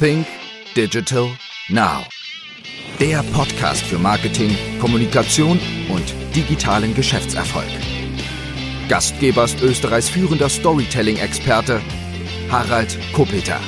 [0.00, 0.26] Think
[0.74, 1.28] Digital
[1.68, 2.04] Now.
[2.98, 4.50] Der Podcast für Marketing,
[4.80, 7.68] Kommunikation und digitalen Geschäftserfolg.
[8.88, 11.80] Gastgeber ist Österreichs führender Storytelling-Experte
[12.50, 13.60] Harald Kopeter.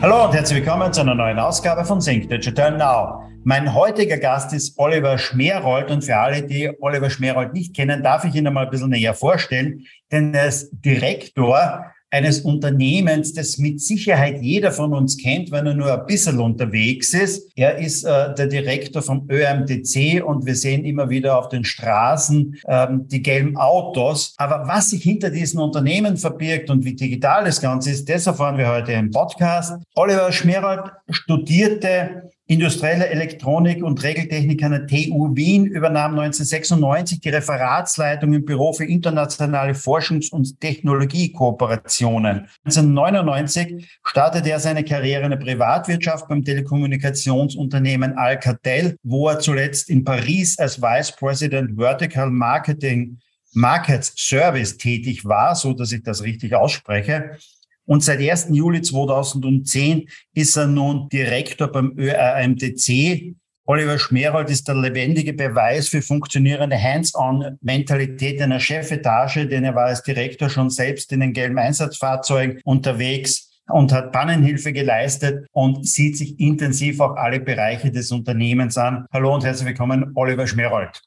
[0.00, 3.28] Hallo und herzlich willkommen zu einer neuen Ausgabe von Think Digital Now.
[3.42, 8.24] Mein heutiger Gast ist Oliver Schmerold und für alle, die Oliver Schmerold nicht kennen, darf
[8.24, 13.80] ich ihn einmal ein bisschen näher vorstellen, denn er ist Direktor eines Unternehmens, das mit
[13.80, 17.50] Sicherheit jeder von uns kennt, wenn er nur ein bisschen unterwegs ist.
[17.56, 22.56] Er ist äh, der Direktor vom ÖMTC und wir sehen immer wieder auf den Straßen
[22.68, 24.34] ähm, die gelben Autos.
[24.36, 28.58] Aber was sich hinter diesen Unternehmen verbirgt und wie digital das Ganze ist, das erfahren
[28.58, 29.82] wir heute im Podcast.
[29.94, 38.34] Oliver Schmerold studierte Industrielle Elektronik und Regeltechnik an der TU Wien übernahm 1996 die Referatsleitung
[38.34, 42.46] im Büro für internationale Forschungs- und Technologiekooperationen.
[42.64, 50.04] 1999 startete er seine Karriere in der Privatwirtschaft beim Telekommunikationsunternehmen Alcatel, wo er zuletzt in
[50.04, 53.20] Paris als Vice President Vertical Marketing
[53.54, 57.38] Markets Service tätig war, so dass ich das richtig ausspreche.
[57.86, 58.48] Und seit 1.
[58.50, 63.34] Juli 2010 ist er nun Direktor beim ÖRMTC.
[63.66, 70.02] Oliver Schmerold ist der lebendige Beweis für funktionierende Hands-on-Mentalität einer Chefetage, denn er war als
[70.02, 76.38] Direktor schon selbst in den gelben Einsatzfahrzeugen unterwegs und hat Pannenhilfe geleistet und sieht sich
[76.38, 79.06] intensiv auch alle Bereiche des Unternehmens an.
[79.12, 81.00] Hallo und herzlich willkommen, Oliver Schmerold.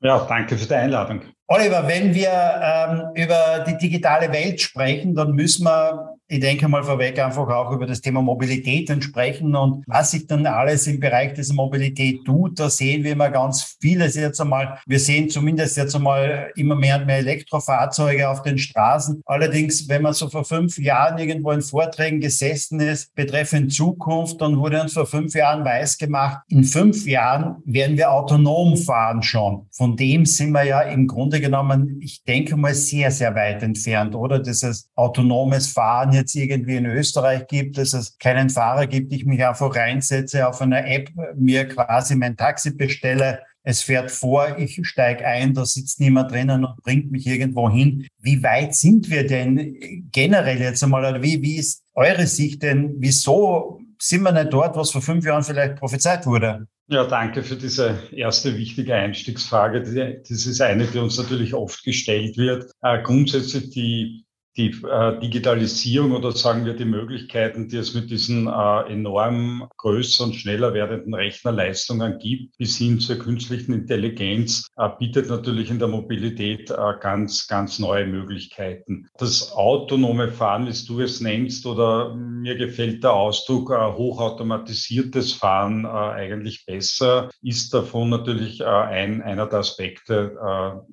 [0.00, 1.20] Ja, danke für die Einladung.
[1.46, 6.82] Oliver, wenn wir ähm, über die digitale Welt sprechen, dann müssen wir ich denke mal
[6.82, 11.34] vorweg einfach auch über das Thema Mobilität sprechen und was sich dann alles im Bereich
[11.34, 12.58] dieser Mobilität tut.
[12.58, 14.78] Da sehen wir immer ganz vieles jetzt einmal.
[14.86, 19.20] Wir sehen zumindest jetzt einmal immer mehr und mehr Elektrofahrzeuge auf den Straßen.
[19.26, 24.58] Allerdings, wenn man so vor fünf Jahren irgendwo in Vorträgen gesessen ist, betreffend Zukunft, dann
[24.58, 29.66] wurde uns vor fünf Jahren weiß gemacht, in fünf Jahren werden wir autonom fahren schon.
[29.70, 34.14] Von dem sind wir ja im Grunde genommen, ich denke mal, sehr, sehr weit entfernt,
[34.14, 34.38] oder?
[34.38, 39.44] Dieses autonomes Fahren jetzt irgendwie in Österreich gibt, dass es keinen Fahrer gibt, ich mich
[39.44, 45.24] einfach reinsetze auf einer App, mir quasi mein Taxi bestelle, es fährt vor, ich steige
[45.24, 48.08] ein, da sitzt niemand drinnen und bringt mich irgendwo hin.
[48.18, 52.96] Wie weit sind wir denn generell jetzt einmal, oder wie, wie ist eure Sicht denn,
[52.98, 56.66] wieso sind wir nicht dort, was vor fünf Jahren vielleicht prophezeit wurde?
[56.88, 59.82] Ja, danke für diese erste wichtige Einstiegsfrage.
[59.82, 62.70] Das ist eine, die uns natürlich oft gestellt wird.
[62.82, 64.24] Äh, grundsätzlich die
[64.56, 70.24] die äh, Digitalisierung oder sagen wir die Möglichkeiten, die es mit diesen äh, enorm größer
[70.24, 75.88] und schneller werdenden Rechnerleistungen gibt, bis hin zur künstlichen Intelligenz, äh, bietet natürlich in der
[75.88, 79.08] Mobilität äh, ganz, ganz neue Möglichkeiten.
[79.16, 85.84] Das autonome Fahren, wie du es nennst, oder mir gefällt der Ausdruck äh, hochautomatisiertes Fahren
[85.84, 90.36] äh, eigentlich besser, ist davon natürlich ein, einer der Aspekte,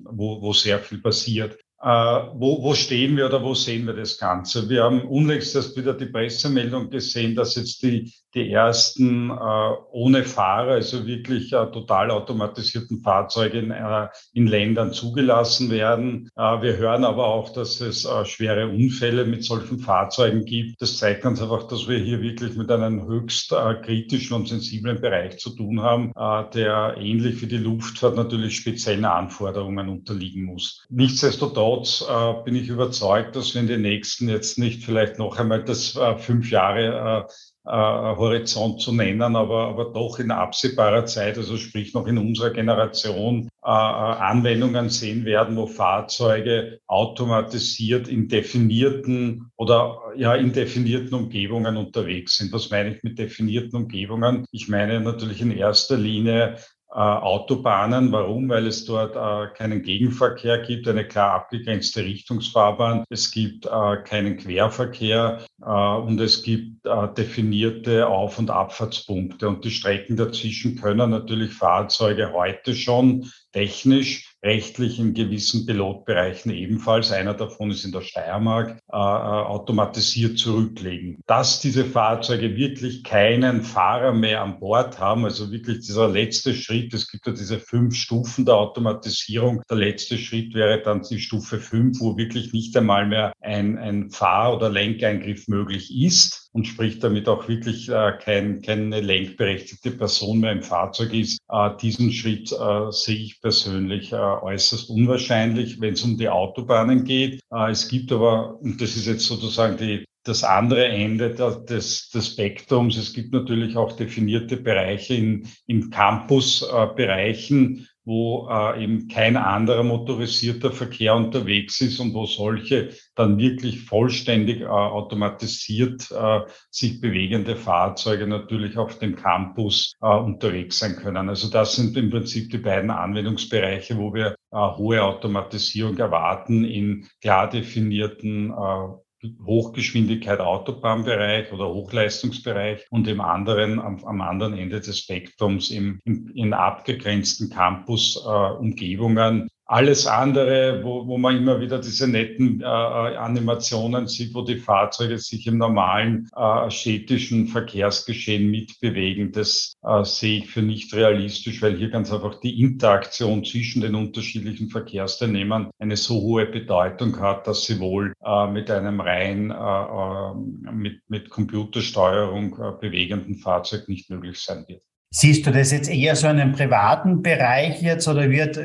[0.04, 1.58] wo, wo sehr viel passiert.
[1.82, 4.68] Äh, wo, wo stehen wir oder wo sehen wir das Ganze?
[4.68, 10.24] Wir haben unlängst erst wieder die Pressemeldung gesehen, dass jetzt die die ersten äh, ohne
[10.24, 16.30] Fahrer, also wirklich äh, total automatisierten Fahrzeuge in, äh, in Ländern zugelassen werden.
[16.36, 20.80] Äh, wir hören aber auch, dass es äh, schwere Unfälle mit solchen Fahrzeugen gibt.
[20.80, 25.00] Das zeigt uns einfach, dass wir hier wirklich mit einem höchst äh, kritischen und sensiblen
[25.00, 30.86] Bereich zu tun haben, äh, der ähnlich wie die Luftfahrt natürlich speziellen Anforderungen unterliegen muss.
[30.88, 35.64] Nichtsdestotrotz äh, bin ich überzeugt, dass wir in den nächsten jetzt nicht vielleicht noch einmal
[35.64, 37.26] das äh, fünf Jahre
[37.66, 42.16] äh, äh, Horizont zu nennen, aber, aber doch in absehbarer Zeit, also sprich noch in
[42.16, 50.54] unserer Generation, äh, äh, Anwendungen sehen werden, wo Fahrzeuge automatisiert in definierten oder ja in
[50.54, 52.50] definierten Umgebungen unterwegs sind.
[52.52, 54.46] Was meine ich mit definierten Umgebungen?
[54.52, 56.56] Ich meine natürlich in erster Linie äh,
[56.98, 58.10] Autobahnen.
[58.10, 58.48] Warum?
[58.48, 63.04] Weil es dort äh, keinen Gegenverkehr gibt, eine klar abgegrenzte Richtungsfahrbahn.
[63.10, 69.48] Es gibt äh, keinen Querverkehr äh, und es gibt äh, definierte Auf- und Abfahrtspunkte.
[69.48, 77.12] Und die Strecken dazwischen können natürlich Fahrzeuge heute schon technisch rechtlich in gewissen Pilotbereichen ebenfalls,
[77.12, 81.18] einer davon ist in der Steiermark, äh, äh, automatisiert zurücklegen.
[81.26, 86.94] Dass diese Fahrzeuge wirklich keinen Fahrer mehr an Bord haben, also wirklich dieser letzte Schritt,
[86.94, 91.58] es gibt ja diese fünf Stufen der Automatisierung, der letzte Schritt wäre dann die Stufe
[91.58, 96.98] fünf, wo wirklich nicht einmal mehr ein, ein Fahr- oder Lenkeingriff möglich ist und sprich
[96.98, 101.38] damit auch wirklich äh, kein, keine lenkberechtigte Person mehr im Fahrzeug ist.
[101.48, 107.04] Äh, diesen Schritt äh, sehe ich persönlich äh, äußerst unwahrscheinlich, wenn es um die Autobahnen
[107.04, 107.40] geht.
[107.52, 112.26] Äh, es gibt aber, und das ist jetzt sozusagen die, das andere Ende des, des
[112.26, 112.96] Spektrums.
[112.96, 120.72] Es gibt natürlich auch definierte Bereiche in, in Campus-Bereichen, wo äh, eben kein anderer motorisierter
[120.72, 128.26] Verkehr unterwegs ist und wo solche dann wirklich vollständig äh, automatisiert äh, sich bewegende Fahrzeuge
[128.26, 131.28] natürlich auf dem Campus äh, unterwegs sein können.
[131.28, 137.06] Also das sind im Prinzip die beiden Anwendungsbereiche, wo wir äh, hohe Automatisierung erwarten in
[137.20, 139.09] klar definierten äh,
[139.44, 146.30] Hochgeschwindigkeit Autobahnbereich oder Hochleistungsbereich und im anderen, am, am anderen Ende des Spektrums im, im
[146.34, 153.16] in abgegrenzten Campus-Umgebungen, äh, alles andere, wo, wo man immer wieder diese netten äh, äh,
[153.16, 160.38] Animationen sieht, wo die Fahrzeuge sich im normalen äh, städtischen Verkehrsgeschehen mitbewegen, das äh, sehe
[160.38, 165.96] ich für nicht realistisch, weil hier ganz einfach die Interaktion zwischen den unterschiedlichen Verkehrsteilnehmern eine
[165.96, 171.30] so hohe Bedeutung hat, dass sie wohl äh, mit einem rein äh, äh mit, mit
[171.30, 174.82] Computersteuerung äh, bewegenden Fahrzeug nicht möglich sein wird.
[175.12, 178.58] Siehst du das jetzt eher so in einem privaten Bereich jetzt oder wird,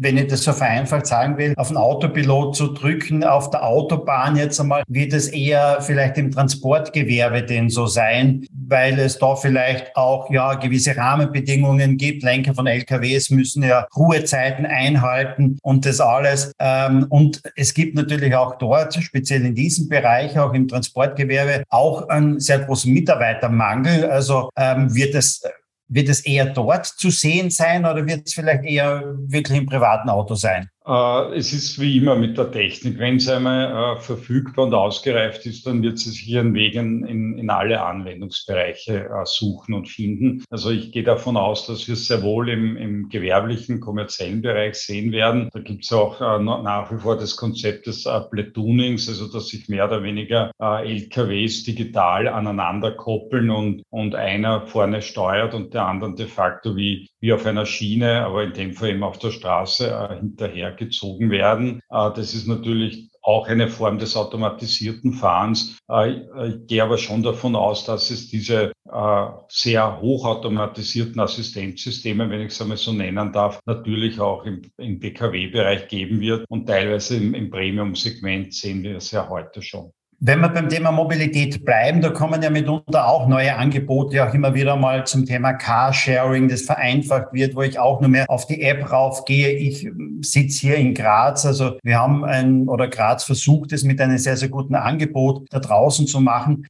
[0.00, 4.36] wenn ich das so vereinfacht sagen will, auf den Autopilot zu drücken, auf der Autobahn
[4.36, 9.96] jetzt einmal, wird es eher vielleicht im Transportgewerbe denn so sein, weil es da vielleicht
[9.96, 12.22] auch ja gewisse Rahmenbedingungen gibt.
[12.22, 16.52] Lenker von LKWs müssen ja Ruhezeiten einhalten und das alles.
[16.58, 22.08] Ähm, und es gibt natürlich auch dort, speziell in diesem Bereich, auch im Transportgewerbe, auch
[22.08, 24.08] einen sehr großen Mitarbeitermangel.
[24.10, 25.42] Also ähm, wird es
[25.88, 30.08] wird es eher dort zu sehen sein oder wird es vielleicht eher wirklich im privaten
[30.08, 30.70] Auto sein?
[30.88, 32.98] Äh, es ist wie immer mit der Technik.
[32.98, 37.04] Wenn sie einmal äh, verfügbar und ausgereift ist, dann wird sie sich ihren Weg in,
[37.04, 40.44] in, alle Anwendungsbereiche äh, suchen und finden.
[40.48, 44.76] Also ich gehe davon aus, dass wir es sehr wohl im, im gewerblichen, kommerziellen Bereich
[44.76, 45.50] sehen werden.
[45.52, 49.86] Da gibt es auch nach wie vor das Konzept des Platoonings, also dass sich mehr
[49.86, 56.26] oder weniger LKWs digital aneinander koppeln und, und einer vorne steuert und der andere de
[56.26, 60.72] facto wie, wie auf einer Schiene, aber in dem Fall eben auf der Straße hinterher
[60.78, 61.80] gezogen werden.
[61.90, 65.78] Äh, das ist natürlich auch eine Form des automatisierten Fahrens.
[65.90, 72.40] Äh, ich gehe aber schon davon aus, dass es diese äh, sehr hochautomatisierten Assistenzsysteme, wenn
[72.40, 76.46] ich es einmal so nennen darf, natürlich auch im, im BKW-Bereich geben wird.
[76.48, 79.92] Und teilweise im, im Premium-Segment sehen wir es ja heute schon.
[80.20, 84.52] Wenn wir beim Thema Mobilität bleiben, da kommen ja mitunter auch neue Angebote, auch immer
[84.52, 88.60] wieder mal zum Thema Carsharing, das vereinfacht wird, wo ich auch nur mehr auf die
[88.62, 89.52] App raufgehe.
[89.52, 89.88] Ich
[90.22, 94.36] sitze hier in Graz, also wir haben ein, oder Graz versucht es mit einem sehr,
[94.36, 96.66] sehr guten Angebot da draußen zu machen.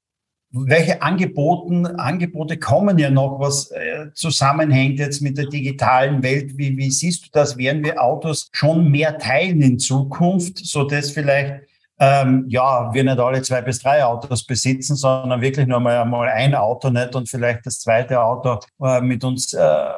[0.50, 6.58] Welche Angeboten, Angebote kommen ja noch, was äh, zusammenhängt jetzt mit der digitalen Welt?
[6.58, 7.56] Wie, wie siehst du das?
[7.56, 11.67] Werden wir Autos schon mehr teilen in Zukunft, so dass vielleicht
[12.00, 16.28] ähm, ja, wir nicht alle zwei bis drei Autos besitzen, sondern wirklich nur mal, mal
[16.28, 19.88] ein Auto nicht und vielleicht das zweite Auto äh, mit uns äh,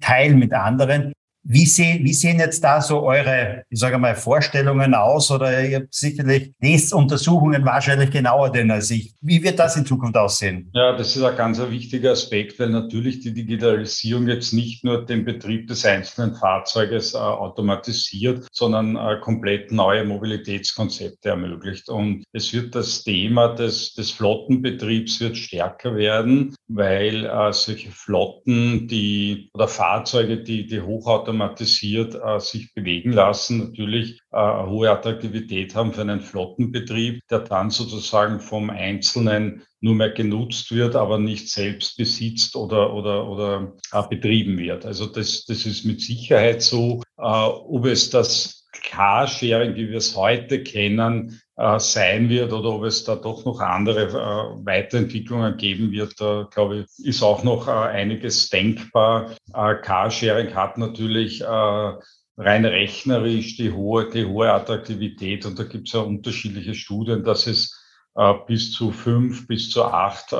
[0.00, 1.12] teilen mit anderen.
[1.44, 5.28] Wie, sehen, wie sehen jetzt da so eure, ich sage mal, Vorstellungen aus?
[5.30, 9.12] Oder ihr habt sicherlich lest Untersuchungen wahrscheinlich genauer denn als ich.
[9.20, 10.70] Wie wird das in Zukunft aussehen?
[10.72, 15.24] Ja, das ist ein ganz wichtiger Aspekt, weil natürlich die Digitalisierung jetzt nicht nur den
[15.24, 21.88] Betrieb des einzelnen Fahrzeuges äh, automatisiert, sondern äh, komplett neue Mobilitätskonzepte ermöglicht.
[21.88, 28.86] Und es wird das Thema des, des Flottenbetriebs wird stärker werden, weil äh, solche Flotten,
[28.86, 35.74] die oder Fahrzeuge, die, die hochautomatisiert automatisiert äh, sich bewegen lassen, natürlich äh, hohe Attraktivität
[35.74, 41.48] haben für einen Flottenbetrieb, der dann sozusagen vom Einzelnen nur mehr genutzt wird, aber nicht
[41.48, 44.86] selbst besitzt oder, oder, oder äh, betrieben wird.
[44.86, 47.02] Also das, das ist mit Sicherheit so.
[47.18, 52.84] Äh, ob es das Carsharing, wie wir es heute kennen, äh, sein wird oder ob
[52.84, 57.68] es da doch noch andere äh, Weiterentwicklungen geben wird, da glaube ich, ist auch noch
[57.68, 59.30] äh, einiges denkbar.
[59.54, 65.88] Äh, Carsharing hat natürlich äh, rein rechnerisch die hohe, die hohe Attraktivität und da gibt
[65.88, 67.78] es ja unterschiedliche Studien, dass es
[68.14, 70.32] äh, bis zu fünf, bis zu acht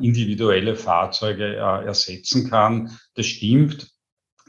[0.00, 2.98] individuelle Fahrzeuge ersetzen kann.
[3.14, 3.95] Das stimmt.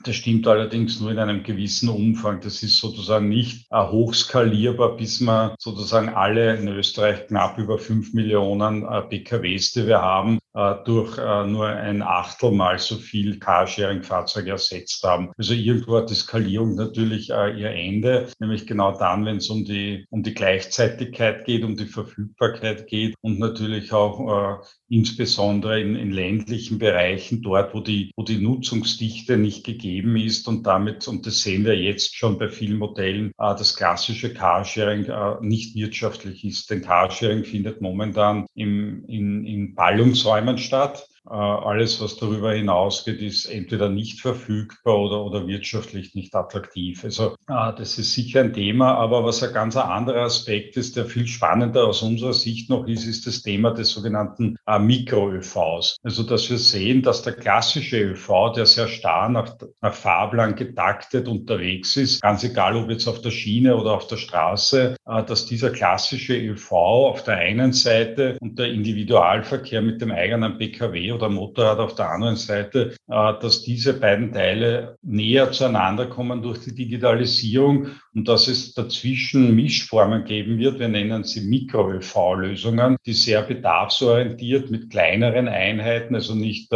[0.03, 2.39] Das stimmt allerdings nur in einem gewissen Umfang.
[2.41, 8.13] Das ist sozusagen nicht äh, hochskalierbar, bis man sozusagen alle in Österreich knapp über fünf
[8.13, 10.39] Millionen äh, PKWs, die wir haben,
[10.85, 15.31] durch äh, nur ein Achtel mal so viel Carsharing-Fahrzeuge ersetzt haben.
[15.37, 19.65] Also irgendwo hat die Skalierung natürlich äh, ihr Ende, nämlich genau dann, wenn es um
[19.65, 25.95] die, um die Gleichzeitigkeit geht, um die Verfügbarkeit geht und natürlich auch äh, insbesondere in,
[25.95, 31.25] in ländlichen Bereichen, dort, wo die, wo die Nutzungsdichte nicht gegeben ist und damit, und
[31.27, 36.43] das sehen wir jetzt schon bei vielen Modellen, äh, das klassische Carsharing äh, nicht wirtschaftlich
[36.45, 36.69] ist.
[36.71, 40.97] Denn Carsharing findet momentan im, in, in Ballungsräumen äh,
[41.29, 47.03] alles, was darüber hinausgeht, ist entweder nicht verfügbar oder, oder wirtschaftlich nicht attraktiv.
[47.03, 51.05] Also äh, das ist sicher ein Thema, aber was ein ganz anderer Aspekt ist, der
[51.05, 55.97] viel spannender aus unserer Sicht noch ist, ist das Thema des sogenannten äh, Mikro-ÖVs.
[56.03, 61.27] Also dass wir sehen, dass der klassische ÖV, der sehr starr nach, nach Fahrplan getaktet
[61.27, 65.71] unterwegs ist, ganz egal ob jetzt auf der Schiene oder auf der Straße, dass dieser
[65.71, 71.79] klassische ÖV auf der einen Seite und der Individualverkehr mit dem eigenen PKW oder Motorrad
[71.79, 77.87] auf der anderen Seite, äh, dass diese beiden Teile näher zueinander kommen durch die Digitalisierung
[78.13, 80.79] und dass es dazwischen Mischformen geben wird.
[80.79, 86.71] Wir nennen sie Mikro-ÖV-Lösungen, die sehr bedarfsorientiert mit kleineren Einheiten, also nicht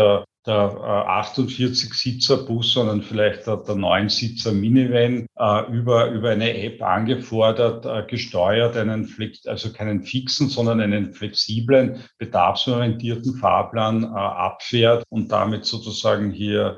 [0.46, 1.10] der der äh,
[1.42, 9.06] 48-Sitzer-Bus, sondern vielleicht der, der 9-Sitzer-Minivan äh, über, über eine App angefordert, äh, gesteuert, einen
[9.06, 16.78] Flex, also keinen fixen, sondern einen flexiblen, bedarfsorientierten Fahrplan äh, abfährt und damit sozusagen hier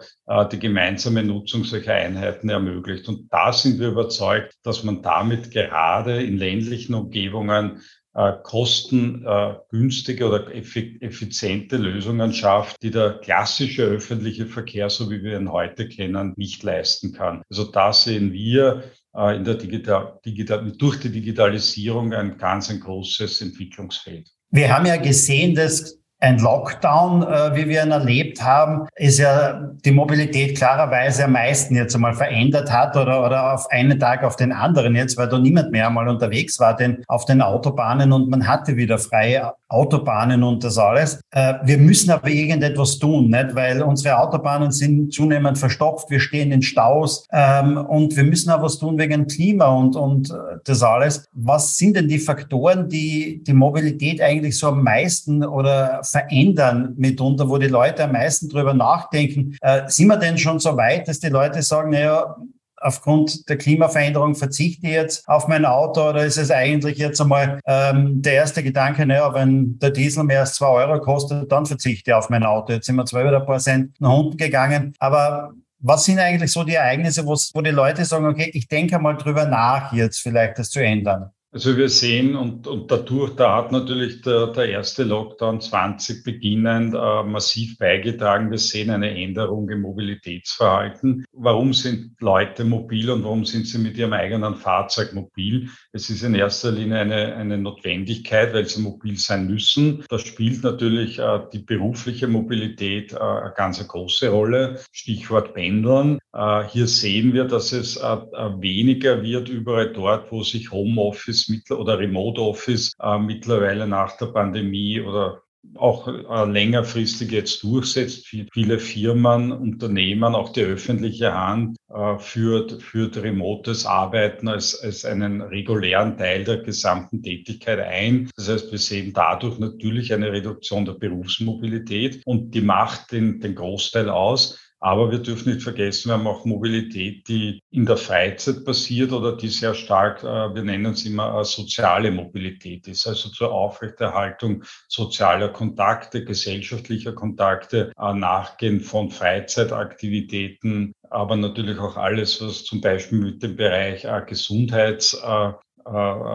[0.52, 3.10] die gemeinsame Nutzung solcher Einheiten ermöglicht.
[3.10, 7.82] Und da sind wir überzeugt, dass man damit gerade in ländlichen Umgebungen
[8.16, 15.40] äh, kostengünstige äh, oder effiziente Lösungen schafft, die der klassische öffentliche Verkehr, so wie wir
[15.40, 17.42] ihn heute kennen, nicht leisten kann.
[17.50, 18.84] Also da sehen wir
[19.16, 24.30] äh, in der Digital, Digital, durch die Digitalisierung ein ganz ein großes Entwicklungsfeld.
[24.52, 29.60] Wir haben ja gesehen, dass ein Lockdown, äh, wie wir ihn erlebt haben, ist ja
[29.84, 34.38] die Mobilität klarerweise am meisten jetzt einmal verändert hat oder, oder auf einen Tag auf
[34.38, 38.30] den anderen jetzt, weil da niemand mehr einmal unterwegs war denn auf den Autobahnen und
[38.30, 41.20] man hatte wieder freie Autobahnen und das alles.
[41.32, 43.56] Äh, wir müssen aber irgendetwas tun, nicht?
[43.56, 48.62] weil unsere Autobahnen sind zunehmend verstopft, wir stehen in Staus ähm, und wir müssen auch
[48.62, 51.26] was tun wegen Klima und, und äh, das alles.
[51.34, 57.50] Was sind denn die Faktoren, die die Mobilität eigentlich so am meisten oder verändern mitunter,
[57.50, 59.58] wo die Leute am meisten drüber nachdenken?
[59.62, 62.36] Äh, sind wir denn schon so weit, dass die Leute sagen, naja,
[62.84, 67.60] aufgrund der Klimaveränderung verzichte ich jetzt auf mein Auto oder ist es eigentlich jetzt einmal
[67.66, 72.12] ähm, der erste Gedanke, naja, wenn der Diesel mehr als zwei Euro kostet, dann verzichte
[72.12, 72.74] ich auf mein Auto.
[72.74, 76.52] Jetzt sind wir zwar wieder ein paar Cent nach unten gegangen, aber was sind eigentlich
[76.52, 80.58] so die Ereignisse, wo die Leute sagen, okay, ich denke mal drüber nach, jetzt vielleicht
[80.58, 81.32] das zu ändern?
[81.54, 86.96] Also wir sehen und, und dadurch, da hat natürlich der, der erste Lockdown 20 beginnend
[86.96, 88.50] äh, massiv beigetragen.
[88.50, 91.26] Wir sehen eine Änderung im Mobilitätsverhalten.
[91.32, 95.70] Warum sind Leute mobil und warum sind sie mit ihrem eigenen Fahrzeug mobil?
[95.92, 100.04] Es ist in erster Linie eine, eine Notwendigkeit, weil sie mobil sein müssen.
[100.10, 104.80] Da spielt natürlich äh, die berufliche Mobilität äh, eine ganz große Rolle.
[104.92, 106.18] Stichwort Pendeln.
[106.34, 111.43] Äh, hier sehen wir, dass es äh, äh, weniger wird überall dort, wo sich Homeoffice
[111.50, 115.42] Office oder Remote Office äh, mittlerweile nach der Pandemie oder
[115.76, 118.28] auch äh, längerfristig jetzt durchsetzt.
[118.28, 125.42] Viele Firmen, Unternehmen, auch die öffentliche Hand äh, führt, führt remotes Arbeiten als, als einen
[125.42, 128.30] regulären Teil der gesamten Tätigkeit ein.
[128.36, 133.56] Das heißt, wir sehen dadurch natürlich eine Reduktion der Berufsmobilität und die macht den, den
[133.56, 134.60] Großteil aus.
[134.84, 139.38] Aber wir dürfen nicht vergessen, wir haben auch Mobilität, die in der Freizeit passiert oder
[139.38, 144.66] die sehr stark, äh, wir nennen es immer äh, soziale Mobilität ist, also zur Aufrechterhaltung
[144.90, 153.20] sozialer Kontakte, gesellschaftlicher Kontakte, äh, Nachgehen von Freizeitaktivitäten, aber natürlich auch alles, was zum Beispiel
[153.20, 155.18] mit dem Bereich Gesundheits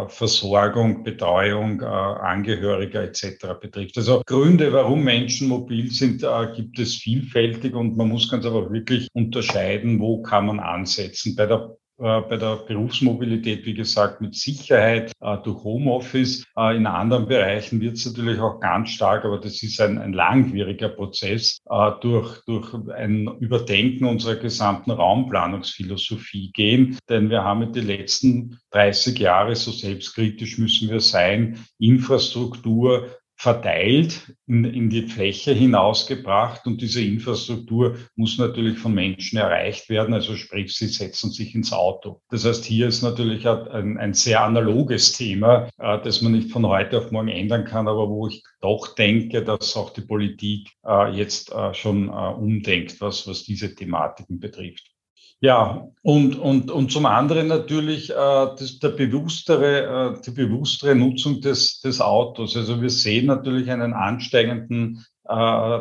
[0.09, 3.59] Versorgung, Betreuung äh, Angehöriger etc.
[3.61, 3.97] betrifft.
[3.97, 8.71] Also Gründe, warum Menschen mobil sind, äh, gibt es vielfältig und man muss ganz einfach
[8.71, 11.35] wirklich unterscheiden, wo kann man ansetzen.
[11.35, 16.45] Bei der äh, bei der Berufsmobilität, wie gesagt, mit Sicherheit äh, durch Homeoffice.
[16.57, 20.13] Äh, in anderen Bereichen wird es natürlich auch ganz stark, aber das ist ein, ein
[20.13, 21.59] langwieriger Prozess,
[22.01, 26.99] durch, durch ein Überdenken unserer gesamten Raumplanungsphilosophie gehen.
[27.09, 33.09] Denn wir haben in den letzten 30 Jahre, so selbstkritisch müssen wir sein, Infrastruktur
[33.39, 40.13] verteilt in, in die Fläche hinausgebracht und diese Infrastruktur muss natürlich von Menschen erreicht werden,
[40.13, 42.21] also sprich, sie setzen sich ins Auto.
[42.31, 46.67] Das heißt, hier ist natürlich ein, ein sehr analoges Thema, äh, das man nicht von
[46.67, 51.13] heute auf morgen ändern kann, aber wo ich doch denke, dass auch die Politik äh,
[51.13, 54.98] jetzt äh, schon äh, umdenkt, was, was diese Thematiken betrifft.
[55.41, 61.41] Ja, und, und, und zum anderen natürlich äh, das, der bewusstere, äh, die bewusstere Nutzung
[61.41, 62.57] des, des Autos.
[62.57, 65.79] Also wir sehen natürlich einen ansteigenden äh,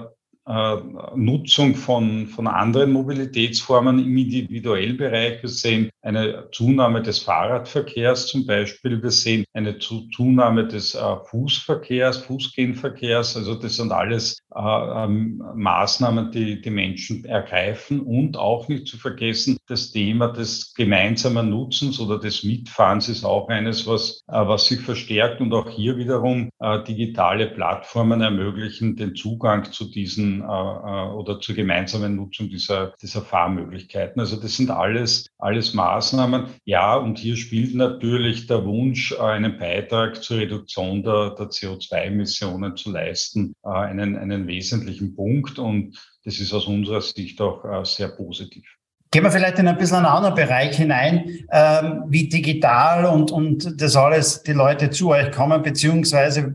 [0.47, 0.77] äh,
[1.15, 5.41] Nutzung von, von anderen Mobilitätsformen im individuellen Bereich.
[5.41, 9.03] Wir sehen eine Zunahme des Fahrradverkehrs zum Beispiel.
[9.03, 13.35] Wir sehen eine Zunahme des äh, Fußverkehrs, Fußgehenverkehrs.
[13.35, 18.01] Also das sind alles Maßnahmen, die die Menschen ergreifen.
[18.01, 23.49] Und auch nicht zu vergessen, das Thema des gemeinsamen Nutzens oder des Mitfahrens ist auch
[23.49, 29.15] eines, was, äh, was sich verstärkt und auch hier wiederum äh, digitale Plattformen ermöglichen, den
[29.15, 34.19] Zugang zu diesen äh, äh, oder zur gemeinsamen Nutzung dieser, dieser Fahrmöglichkeiten.
[34.19, 36.45] Also das sind alles, alles Maßnahmen.
[36.65, 42.75] Ja, und hier spielt natürlich der Wunsch, äh, einen Beitrag zur Reduktion der, der CO2-Emissionen
[42.75, 44.15] zu leisten, äh, einen,
[44.47, 45.59] wesentlichen Punkt.
[45.59, 48.65] Und das ist aus unserer Sicht auch sehr positiv.
[49.11, 53.81] Gehen wir vielleicht in ein bisschen einen anderen Bereich hinein, ähm, wie digital und, und
[53.81, 56.53] das alles die Leute zu euch kommen, beziehungsweise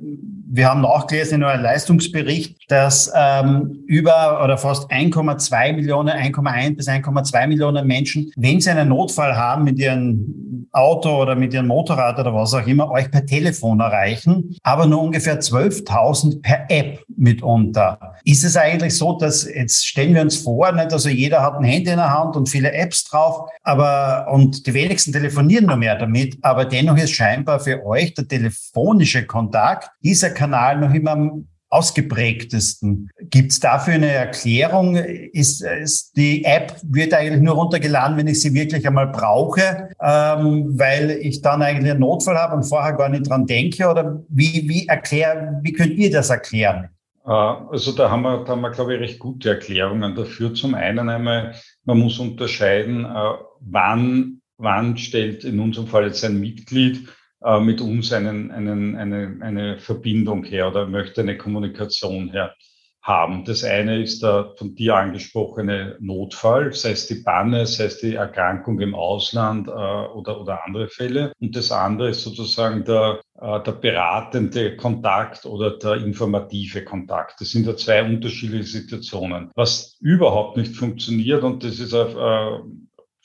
[0.55, 6.89] wir haben nachgelesen in eurem Leistungsbericht, dass ähm, über oder fast 1,2 Millionen, 1,1 bis
[6.89, 12.19] 1,2 Millionen Menschen, wenn sie einen Notfall haben mit ihrem Auto oder mit ihrem Motorrad
[12.19, 18.14] oder was auch immer, euch per Telefon erreichen, aber nur ungefähr 12.000 per App mitunter.
[18.25, 20.93] Ist es eigentlich so, dass jetzt stellen wir uns vor, nicht?
[20.93, 24.75] also jeder hat ein Handy in der Hand und viele Apps drauf, aber und die
[24.75, 30.31] wenigsten telefonieren nur mehr damit, aber dennoch ist scheinbar für euch der telefonische Kontakt dieser
[30.31, 33.11] Kanal noch immer am ausgeprägtesten.
[33.31, 34.97] Gibt es dafür eine Erklärung?
[34.97, 40.79] Ist, ist die App wird eigentlich nur runtergeladen, wenn ich sie wirklich einmal brauche, ähm,
[40.79, 43.88] weil ich dann eigentlich einen Notfall habe und vorher gar nicht dran denke?
[43.88, 46.91] Oder wie, wie erklär, wie könnt ihr das erklären?
[47.25, 50.52] Äh, also da haben wir, da haben wir, glaube ich, recht gute Erklärungen dafür.
[50.52, 56.38] Zum einen einmal, man muss unterscheiden, äh, wann, wann stellt in unserem Fall jetzt ein
[56.38, 57.09] Mitglied
[57.45, 62.55] äh, mit uns einen, einen, eine, eine Verbindung her oder möchte eine Kommunikation her
[63.03, 63.45] haben.
[63.45, 68.15] Das eine ist der von dir angesprochene Notfall, sei es die Panne, sei es die
[68.15, 71.33] Erkrankung im Ausland äh, oder, oder andere Fälle.
[71.41, 77.41] Und das andere ist sozusagen der, äh, der beratende Kontakt oder der informative Kontakt.
[77.41, 79.51] Das sind ja zwei unterschiedliche Situationen.
[79.57, 82.61] Was überhaupt nicht funktioniert, und das ist auf, äh,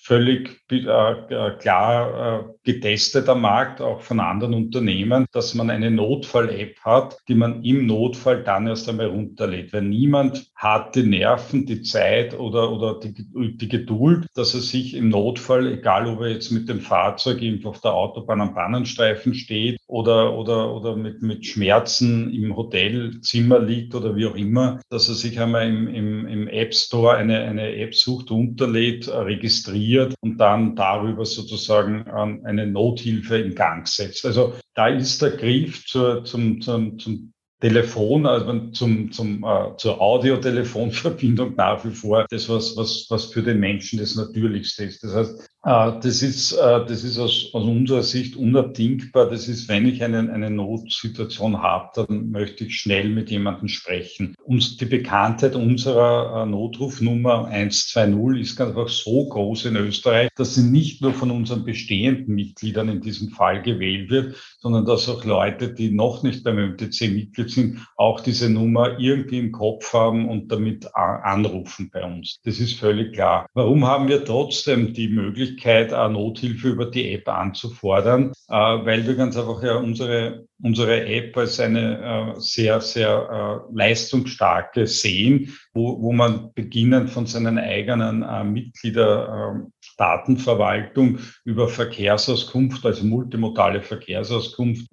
[0.08, 6.80] völlig äh, klar äh, getestet am Markt, auch von anderen Unternehmen, dass man eine Notfall-App
[6.80, 9.74] hat, die man im Notfall dann erst einmal runterlädt.
[9.74, 14.94] Weil niemand hat die Nerven, die Zeit oder, oder die, die Geduld, dass er sich
[14.94, 19.34] im Notfall, egal ob er jetzt mit dem Fahrzeug irgendwo auf der Autobahn am Bahnenstreifen
[19.34, 25.10] steht oder, oder, oder mit, mit Schmerzen im Hotelzimmer liegt oder wie auch immer, dass
[25.10, 30.16] er sich einmal im, im, im App Store eine, eine App sucht, runterlädt, registriert informiert
[30.22, 34.26] und dann darüber sozusagen ähm, eine Nothilfe in Gang setzt.
[34.26, 40.00] Also da ist der Griff zur, zum, zum, zum Telefon, also zum, zum, äh, zur
[40.00, 45.04] Audiotelefonverbindung nach wie vor das, was, was, was für den Menschen das Natürlichste ist.
[45.04, 49.28] Das heißt, äh, das ist, äh, das ist aus, aus unserer Sicht unabdingbar.
[49.30, 54.36] Das ist, wenn ich einen, eine Notsituation habe, dann möchte ich schnell mit jemandem sprechen.
[54.44, 60.64] Uns, die Bekanntheit unserer äh, Notrufnummer 120 ist einfach so groß in Österreich, dass sie
[60.64, 65.74] nicht nur von unseren bestehenden Mitgliedern in diesem Fall gewählt wird, sondern dass auch Leute,
[65.74, 70.52] die noch nicht beim MTC Mitglied sind, auch diese Nummer irgendwie im Kopf haben und
[70.52, 72.40] damit anrufen bei uns.
[72.44, 73.48] Das ist völlig klar.
[73.54, 79.38] Warum haben wir trotzdem die Möglichkeit, Nothilfe über die App anzufordern, äh, weil wir ganz
[79.38, 86.12] einfach ja unsere, unsere App als eine äh, sehr, sehr äh, leistungsstarke sehen, wo, wo
[86.12, 94.88] man beginnend von seinen eigenen Mitglieder Datenverwaltung über Verkehrsauskunft, also multimodale Verkehrsauskunft,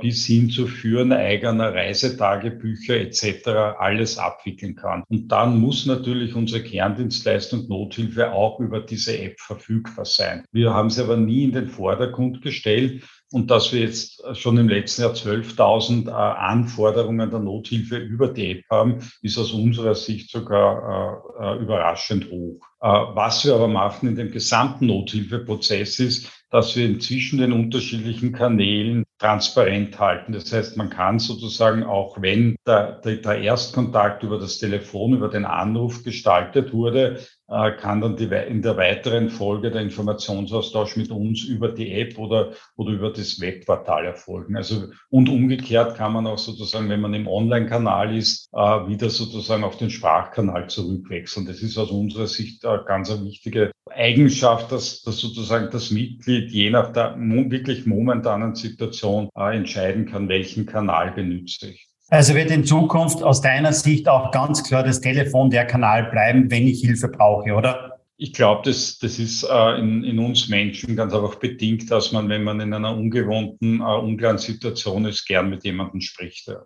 [0.00, 3.48] bis hin zu Führen eigener Reisetagebücher etc.
[3.78, 5.02] alles abwickeln kann.
[5.08, 10.44] Und dann muss natürlich unsere Kerndienstleistung Nothilfe auch über diese App verfügbar sein.
[10.52, 13.02] Wir haben sie aber nie in den Vordergrund gestellt.
[13.32, 18.52] Und dass wir jetzt schon im letzten Jahr 12.000 äh, Anforderungen der Nothilfe über die
[18.52, 22.60] App haben, ist aus unserer Sicht sogar äh, äh, überraschend hoch.
[22.78, 29.04] Was wir aber machen in dem gesamten Nothilfeprozess ist, dass wir inzwischen den unterschiedlichen Kanälen
[29.18, 30.32] transparent halten.
[30.32, 35.28] Das heißt, man kann sozusagen auch, wenn der, der, der Erstkontakt über das Telefon, über
[35.28, 41.44] den Anruf gestaltet wurde, kann dann die, in der weiteren Folge der Informationsaustausch mit uns
[41.44, 44.56] über die App oder, oder über das Webportal erfolgen.
[44.56, 49.64] Also, und umgekehrt kann man auch sozusagen, wenn man im Online-Kanal ist, äh, wieder sozusagen
[49.64, 51.46] auf den Sprachkanal zurückwechseln.
[51.46, 56.50] Das ist aus unserer Sicht eine ganz eine wichtige Eigenschaft, dass, dass sozusagen das Mitglied
[56.50, 61.85] je nach der wirklich momentanen Situation äh, entscheiden kann, welchen Kanal benütze ich.
[62.08, 66.50] Also wird in Zukunft aus deiner Sicht auch ganz klar das Telefon der Kanal bleiben,
[66.50, 67.98] wenn ich Hilfe brauche, oder?
[68.16, 72.28] Ich glaube, das, das ist äh, in, in uns Menschen ganz einfach bedingt, dass man,
[72.28, 76.46] wenn man in einer ungewohnten, äh, unklaren Situation ist, gern mit jemandem spricht.
[76.46, 76.62] Ja.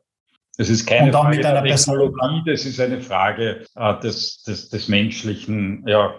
[0.58, 5.82] Das ist keine Frage der Technologie, das ist eine Frage äh, des, des, des menschlichen,
[5.88, 6.14] ja,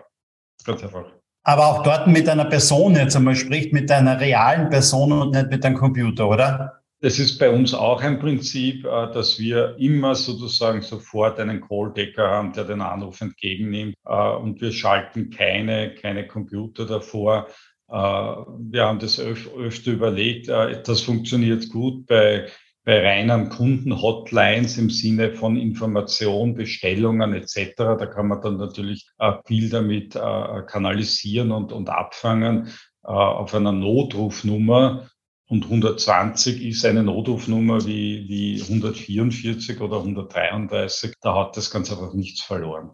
[0.66, 1.06] ganz einfach.
[1.44, 5.50] Aber auch dort mit einer Person jetzt einmal spricht, mit einer realen Person und nicht
[5.50, 6.81] mit einem Computer, oder?
[7.04, 12.30] Das ist bei uns auch ein Prinzip, äh, dass wir immer sozusagen sofort einen Calldecker
[12.30, 17.48] haben, der den Anruf entgegennimmt äh, und wir schalten keine, keine Computer davor.
[17.90, 20.48] Äh, wir haben das öf öfter überlegt.
[20.50, 22.48] Das funktioniert gut bei,
[22.86, 27.74] bei reinen Kunden-Hotlines im Sinne von Information, Bestellungen etc.
[27.78, 29.10] Da kann man dann natürlich
[29.46, 32.70] viel damit kanalisieren und, und abfangen.
[33.04, 35.10] Auf einer Notrufnummer
[35.52, 41.14] und 120 ist eine Notrufnummer wie, wie 144 oder 133.
[41.20, 42.92] Da hat das ganz einfach nichts verloren.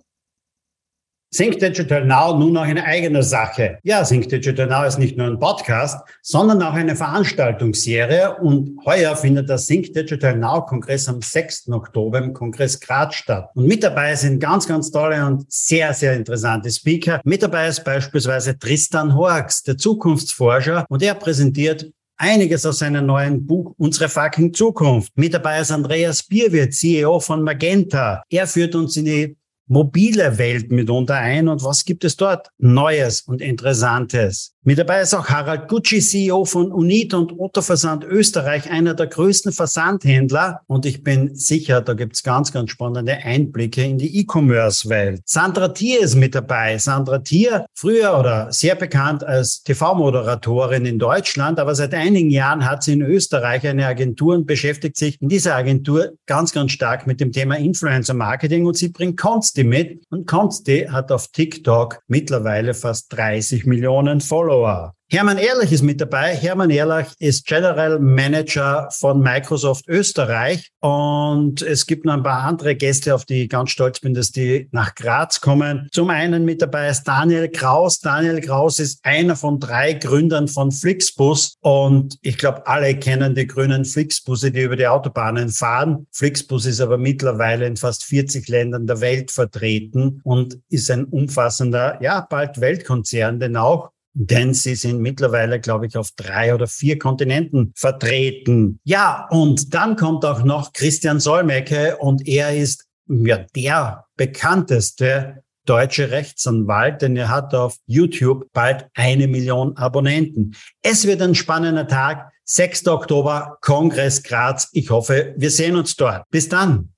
[1.29, 3.77] Sync Digital Now nun auch in eigener Sache.
[3.83, 8.37] Ja, Sync Digital Now ist nicht nur ein Podcast, sondern auch eine Veranstaltungsserie.
[8.41, 11.69] Und heuer findet der Sync Digital Now Kongress am 6.
[11.69, 13.51] Oktober im Kongress Graz statt.
[13.53, 17.21] Und mit dabei sind ganz, ganz tolle und sehr, sehr interessante Speaker.
[17.23, 20.87] Mit dabei ist beispielsweise Tristan Horx, der Zukunftsforscher.
[20.89, 25.11] Und er präsentiert einiges aus seinem neuen Buch Unsere fucking Zukunft.
[25.15, 28.23] Mit dabei ist Andreas Bierwirt, CEO von Magenta.
[28.29, 33.21] Er führt uns in die mobile Welt mitunter ein und was gibt es dort Neues
[33.21, 34.53] und Interessantes?
[34.67, 39.07] Mit dabei ist auch Harald Gucci, CEO von Unit und Otto Versand Österreich, einer der
[39.07, 40.59] größten Versandhändler.
[40.67, 45.21] Und ich bin sicher, da gibt's ganz, ganz spannende Einblicke in die E-Commerce-Welt.
[45.23, 46.77] Sandra Thier ist mit dabei.
[46.79, 52.83] Sandra Thier, früher oder sehr bekannt als TV-Moderatorin in Deutschland, aber seit einigen Jahren hat
[52.83, 57.21] sie in Österreich eine Agentur und beschäftigt sich in dieser Agentur ganz, ganz stark mit
[57.21, 59.15] dem Thema Influencer Marketing und sie bringt
[59.57, 60.03] Consti mit.
[60.09, 64.93] Und Consti hat auf TikTok mittlerweile fast 30 Millionen Follower.
[65.09, 66.35] Hermann Ehrlich ist mit dabei.
[66.35, 70.69] Hermann Ehrlich ist General Manager von Microsoft Österreich.
[70.81, 74.33] Und es gibt noch ein paar andere Gäste, auf die ich ganz stolz bin, dass
[74.33, 75.87] die nach Graz kommen.
[75.93, 77.99] Zum einen mit dabei ist Daniel Kraus.
[78.01, 81.55] Daniel Kraus ist einer von drei Gründern von Flixbus.
[81.61, 86.05] Und ich glaube, alle kennen die grünen Flixbusse, die über die Autobahnen fahren.
[86.11, 91.97] Flixbus ist aber mittlerweile in fast 40 Ländern der Welt vertreten und ist ein umfassender,
[92.01, 96.97] ja, bald Weltkonzern, denn auch denn sie sind mittlerweile, glaube ich, auf drei oder vier
[96.97, 98.79] Kontinenten vertreten.
[98.83, 106.09] Ja, und dann kommt auch noch Christian Solmecke und er ist ja der bekannteste deutsche
[106.09, 110.55] Rechtsanwalt, denn er hat auf YouTube bald eine Million Abonnenten.
[110.81, 112.31] Es wird ein spannender Tag.
[112.45, 112.87] 6.
[112.87, 114.69] Oktober, Kongress Graz.
[114.71, 116.23] Ich hoffe, wir sehen uns dort.
[116.31, 116.93] Bis dann.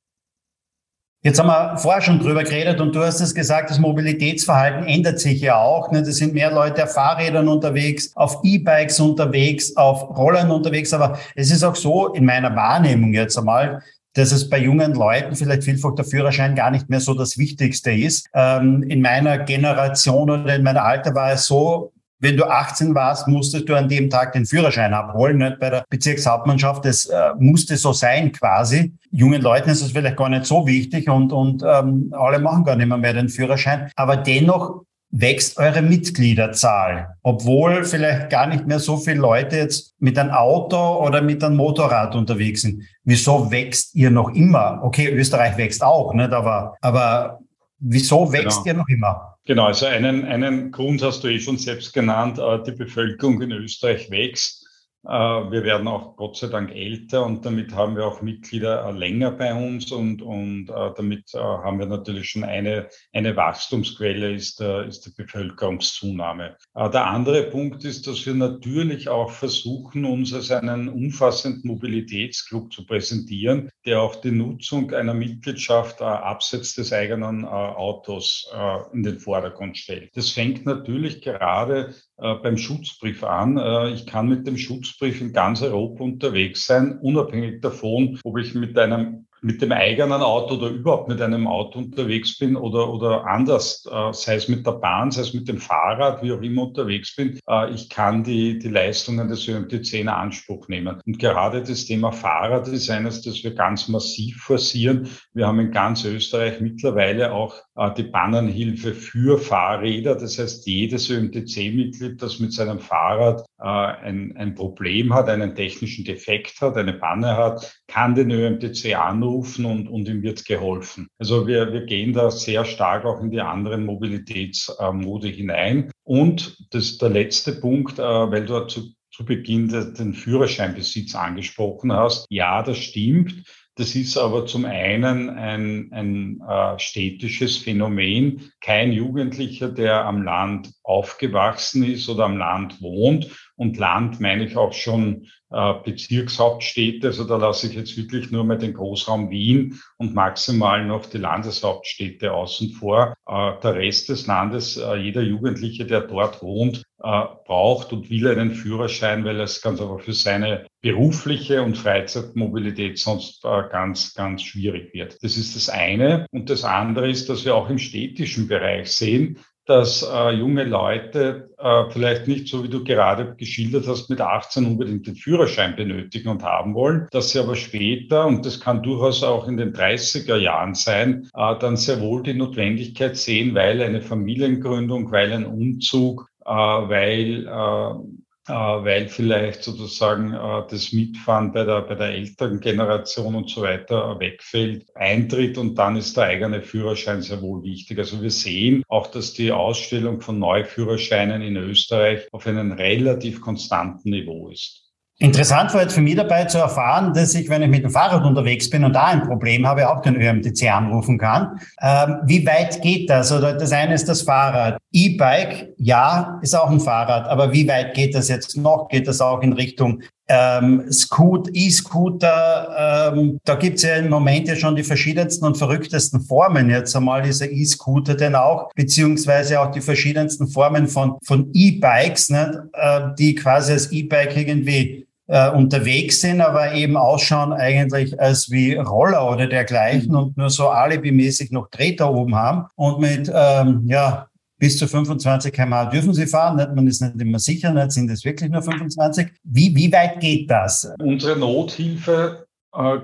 [1.21, 5.19] Jetzt haben wir vorher schon drüber geredet und du hast es gesagt, das Mobilitätsverhalten ändert
[5.19, 5.91] sich ja auch.
[5.91, 10.93] Es sind mehr Leute auf Fahrrädern unterwegs, auf E-Bikes unterwegs, auf Rollern unterwegs.
[10.93, 15.35] Aber es ist auch so in meiner Wahrnehmung jetzt einmal, dass es bei jungen Leuten
[15.35, 18.29] vielleicht vielfach der Führerschein gar nicht mehr so das Wichtigste ist.
[18.33, 23.27] Ähm, in meiner Generation oder in meiner Alter war es so, wenn du 18 warst,
[23.27, 26.83] musstest du an dem Tag den Führerschein abholen, nicht bei der Bezirkshauptmannschaft.
[26.83, 28.93] Das äh, musste so sein quasi.
[29.11, 32.75] Jungen Leuten ist es vielleicht gar nicht so wichtig und, und ähm, alle machen gar
[32.75, 33.89] nicht mehr, mehr den Führerschein.
[33.95, 40.19] Aber dennoch wächst eure Mitgliederzahl, obwohl vielleicht gar nicht mehr so viele Leute jetzt mit
[40.19, 42.83] einem Auto oder mit einem Motorrad unterwegs sind.
[43.03, 44.79] Wieso wächst ihr noch immer?
[44.83, 46.31] Okay, Österreich wächst auch, nicht?
[46.31, 47.39] Aber, aber
[47.79, 48.67] wieso wächst genau.
[48.67, 49.37] ihr noch immer?
[49.49, 53.51] Genau, also einen, einen Grund hast du eh schon selbst genannt, äh, die Bevölkerung in
[53.51, 54.58] Österreich wächst.
[55.05, 58.91] Äh, wir werden auch Gott sei Dank älter und damit haben wir auch Mitglieder äh,
[58.91, 64.59] länger bei uns und, und äh, damit haben wir natürlich schon eine, eine Wachstumsquelle ist,
[64.61, 66.57] ist die Bevölkerungszunahme.
[66.75, 72.85] Der andere Punkt ist, dass wir natürlich auch versuchen, uns als einen umfassenden Mobilitätsclub zu
[72.85, 78.51] präsentieren, der auch die Nutzung einer Mitgliedschaft abseits des eigenen Autos
[78.93, 80.15] in den Vordergrund stellt.
[80.15, 83.57] Das fängt natürlich gerade beim Schutzbrief an.
[83.57, 88.55] Äh, ich kann mit dem Schutzbrief in ganz Europa unterwegs sein, unabhängig davon, ob ich
[88.55, 93.25] mit einem mit dem eigenen Auto oder überhaupt mit einem Auto unterwegs bin oder, oder
[93.25, 96.63] anders, äh, sei es mit der Bahn, sei es mit dem Fahrrad, wie auch immer
[96.63, 100.99] unterwegs bin, äh, ich kann die, die Leistungen des ÖMTC in Anspruch nehmen.
[101.05, 105.09] Und gerade das Thema Fahrrad ist eines, das wir ganz massiv forcieren.
[105.33, 110.15] Wir haben in ganz Österreich mittlerweile auch äh, die Bannenhilfe für Fahrräder.
[110.15, 116.03] Das heißt, jedes ÖMTC-Mitglied, das mit seinem Fahrrad äh, ein, ein Problem hat, einen technischen
[116.03, 119.28] Defekt hat, eine Panne hat, kann den ÖMTC anrufen
[119.65, 121.07] und, und ihm wird geholfen.
[121.17, 125.91] Also wir, wir gehen da sehr stark auch in die anderen Mobilitätsmode hinein.
[126.03, 132.25] Und das der letzte Punkt, äh, weil du zu, zu Beginn den Führerscheinbesitz angesprochen hast.
[132.29, 133.43] Ja, das stimmt.
[133.79, 138.51] Das ist aber zum einen ein, ein äh, städtisches Phänomen.
[138.59, 143.29] Kein Jugendlicher, der am Land aufgewachsen ist oder am Land wohnt.
[143.59, 147.07] Und Land meine ich auch schon äh, Bezirkshauptstädte.
[147.07, 151.17] Also da lasse ich jetzt wirklich nur mal den Großraum Wien und maximal noch die
[151.17, 153.15] Landeshauptstädte außen vor.
[153.27, 158.29] Äh, der Rest des Landes, äh, jeder Jugendliche, der dort wohnt, äh, braucht und will
[158.29, 164.41] einen Führerschein, weil es ganz einfach für seine berufliche und Freizeitmobilität sonst äh, ganz, ganz
[164.43, 165.21] schwierig wird.
[165.21, 166.27] Das ist das eine.
[166.31, 169.39] Und das andere ist, dass wir auch im städtischen Bereich sehen,
[169.69, 174.65] dass äh, junge Leute äh, vielleicht nicht so, wie du gerade geschildert hast, mit 18
[174.65, 179.21] unbedingt den Führerschein benötigen und haben wollen, dass sie aber später, und das kann durchaus
[179.21, 184.01] auch in den 30er Jahren sein, äh, dann sehr wohl die Notwendigkeit sehen, weil eine
[184.01, 191.81] Familiengründung, weil ein Umzug, äh, weil äh, weil vielleicht sozusagen äh, das Mitfahren bei der,
[191.81, 197.21] bei der älteren Generation und so weiter wegfällt, eintritt und dann ist der eigene Führerschein
[197.21, 197.97] sehr wohl wichtig.
[197.99, 204.09] Also wir sehen auch, dass die Ausstellung von Neuführerscheinen in Österreich auf einem relativ konstanten
[204.09, 204.88] Niveau ist.
[205.21, 208.23] Interessant war jetzt für mich dabei zu erfahren, dass ich, wenn ich mit dem Fahrrad
[208.23, 211.59] unterwegs bin und da ein Problem habe, auch den ÖMTC anrufen kann.
[211.81, 213.29] Ähm, wie weit geht das?
[213.33, 214.77] Oder das eine ist das Fahrrad.
[214.93, 217.27] E-Bike, ja, ist auch ein Fahrrad.
[217.27, 218.87] Aber wie weit geht das jetzt noch?
[218.87, 223.11] Geht das auch in Richtung ähm, Scoot, E-Scooter?
[223.13, 226.69] Ähm, da gibt's ja im Moment ja schon die verschiedensten und verrücktesten Formen.
[226.69, 232.69] Jetzt einmal dieser E-Scooter denn auch, beziehungsweise auch die verschiedensten Formen von, von E-Bikes, ne,
[232.71, 238.73] äh, die quasi als E-Bike irgendwie äh, unterwegs sind, aber eben ausschauen eigentlich als wie
[238.73, 240.17] Roller oder dergleichen mhm.
[240.17, 245.53] und nur so alibimäßig noch Treter oben haben und mit ähm, ja bis zu 25
[245.53, 246.57] km/h dürfen sie fahren.
[246.57, 246.75] Nicht?
[246.75, 247.91] Man ist nicht immer sicher, nicht?
[247.91, 249.27] sind es wirklich nur 25.
[249.43, 250.91] Wie, wie weit geht das?
[250.99, 252.45] Unsere Nothilfe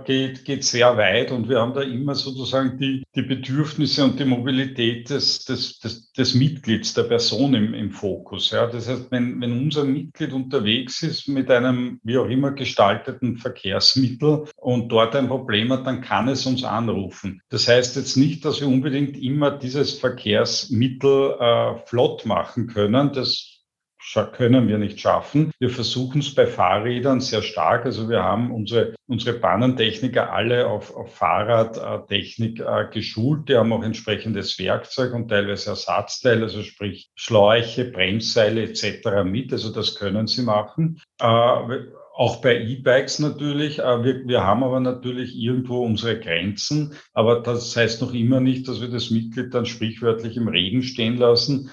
[0.05, 4.25] geht, geht sehr weit und wir haben da immer sozusagen die, die Bedürfnisse und die
[4.25, 8.51] Mobilität des, des, des, des Mitglieds, der Person im, im Fokus.
[8.51, 8.67] Ja.
[8.67, 14.45] Das heißt, wenn, wenn unser Mitglied unterwegs ist mit einem wie auch immer gestalteten Verkehrsmittel
[14.57, 17.41] und dort ein Problem hat, dann kann es uns anrufen.
[17.49, 23.13] Das heißt jetzt nicht, dass wir unbedingt immer dieses Verkehrsmittel äh, flott machen können.
[23.13, 23.54] Das
[24.33, 25.51] können wir nicht schaffen.
[25.59, 27.85] Wir versuchen es bei Fahrrädern sehr stark.
[27.85, 33.49] Also wir haben unsere, unsere Bahnentechniker alle auf, auf Fahrradtechnik äh, geschult.
[33.49, 39.23] Die haben auch entsprechendes Werkzeug und teilweise Ersatzteile, also sprich Schläuche, Bremsseile etc.
[39.23, 39.51] mit.
[39.51, 41.01] Also das können sie machen.
[41.19, 41.25] Äh,
[42.15, 43.79] auch bei E-Bikes natürlich.
[43.79, 46.93] Äh, wir, wir haben aber natürlich irgendwo unsere Grenzen.
[47.13, 51.17] Aber das heißt noch immer nicht, dass wir das Mitglied dann sprichwörtlich im Regen stehen
[51.17, 51.71] lassen,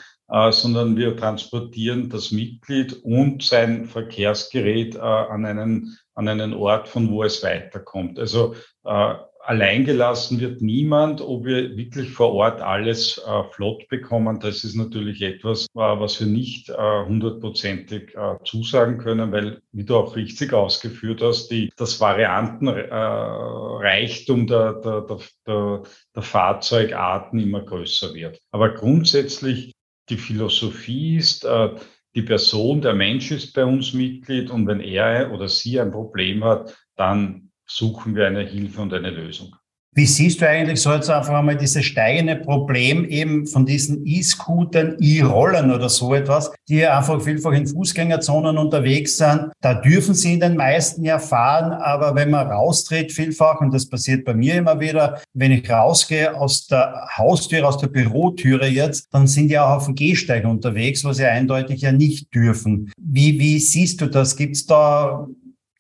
[0.51, 7.11] sondern wir transportieren das Mitglied und sein Verkehrsgerät äh, an, einen, an einen Ort, von
[7.11, 8.19] wo es weiterkommt.
[8.19, 9.15] Also äh,
[9.45, 14.41] alleingelassen wird niemand, ob wir wirklich vor Ort alles äh, flott bekommen.
[14.41, 19.85] Das ist natürlich etwas, äh, was wir nicht äh, hundertprozentig äh, zusagen können, weil, wie
[19.85, 25.05] du auch richtig ausgeführt hast, die, das Variantenreichtum der, der,
[25.47, 25.83] der,
[26.15, 28.39] der Fahrzeugarten immer größer wird.
[28.53, 29.73] Aber grundsätzlich
[30.13, 31.75] die Philosophie ist, äh,
[32.15, 36.45] die Person, der Mensch ist bei uns Mitglied und wenn er oder sie ein Problem
[36.45, 39.57] hat, dann suchen wir eine Hilfe und eine Lösung.
[39.95, 44.97] Wie siehst du eigentlich so jetzt einfach einmal dieses steigende Problem eben von diesen E-Scootern,
[44.99, 49.51] E-Rollern oder so etwas, die einfach vielfach in Fußgängerzonen unterwegs sind?
[49.61, 53.87] Da dürfen sie in den meisten ja fahren, aber wenn man raustritt vielfach, und das
[53.87, 59.09] passiert bei mir immer wieder, wenn ich rausgehe aus der Haustür, aus der Bürotüre jetzt,
[59.13, 62.91] dann sind die auch auf dem Gehsteig unterwegs, was sie eindeutig ja nicht dürfen.
[62.97, 64.37] Wie, wie siehst du das?
[64.37, 65.29] Gibt es da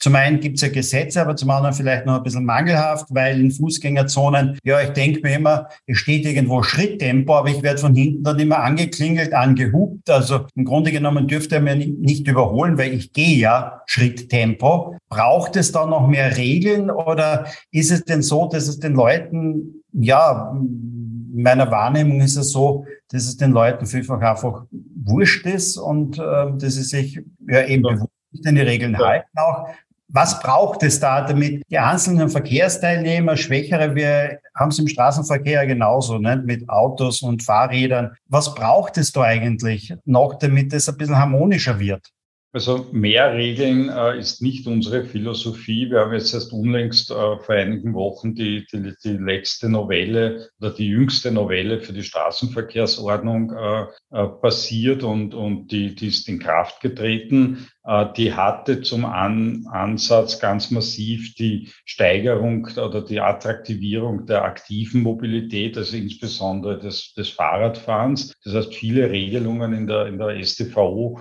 [0.02, 3.38] Zum einen gibt es ja Gesetze, aber zum anderen vielleicht noch ein bisschen mangelhaft, weil
[3.38, 7.94] in Fußgängerzonen, ja, ich denke mir immer, es steht irgendwo Schritttempo, aber ich werde von
[7.94, 10.10] hinten dann immer angeklingelt, angehupt.
[10.10, 14.96] Also im Grunde genommen dürfte er mir nicht überholen, weil ich gehe ja Schritttempo.
[15.08, 19.84] Braucht es da noch mehr Regeln oder ist es denn so, dass es den Leuten,
[19.92, 24.64] ja, in meiner Wahrnehmung ist es so, dass es den Leuten vielfach einfach
[25.04, 26.22] wurscht ist und äh,
[26.58, 28.10] dass sie sich ja eben bewusst
[28.44, 28.98] an die Regeln ja.
[28.98, 29.68] halten auch.
[30.14, 36.18] Was braucht es da, damit die einzelnen Verkehrsteilnehmer, Schwächere, wir haben es im Straßenverkehr genauso,
[36.18, 38.14] ne, mit Autos und Fahrrädern.
[38.28, 42.10] Was braucht es da eigentlich noch, damit es ein bisschen harmonischer wird?
[42.54, 45.90] Also mehr Regeln äh, ist nicht unsere Philosophie.
[45.90, 50.68] Wir haben jetzt erst unlängst äh, vor einigen Wochen die, die, die letzte Novelle oder
[50.68, 56.40] die jüngste Novelle für die Straßenverkehrsordnung äh, äh, passiert und, und die, die ist in
[56.40, 57.68] Kraft getreten.
[57.84, 65.00] Äh, die hatte zum An Ansatz ganz massiv die Steigerung oder die Attraktivierung der aktiven
[65.00, 68.34] Mobilität, also insbesondere des, des Fahrradfahrens.
[68.44, 71.18] Das heißt, viele Regelungen in der, in der STVO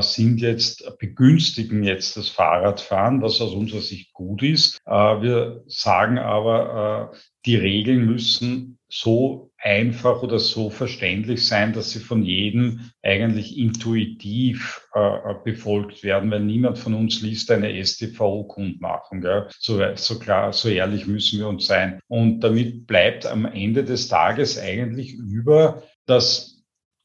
[0.00, 4.80] sind jetzt, begünstigen jetzt das Fahrradfahren, was aus unserer Sicht gut ist.
[4.86, 11.90] Äh, wir sagen aber, äh, die Regeln müssen so einfach oder so verständlich sein, dass
[11.90, 19.24] sie von jedem eigentlich intuitiv äh, befolgt werden, weil niemand von uns liest eine STVO-Kundmachung.
[19.58, 22.00] So, so klar, so ehrlich müssen wir uns sein.
[22.08, 26.57] Und damit bleibt am Ende des Tages eigentlich über, dass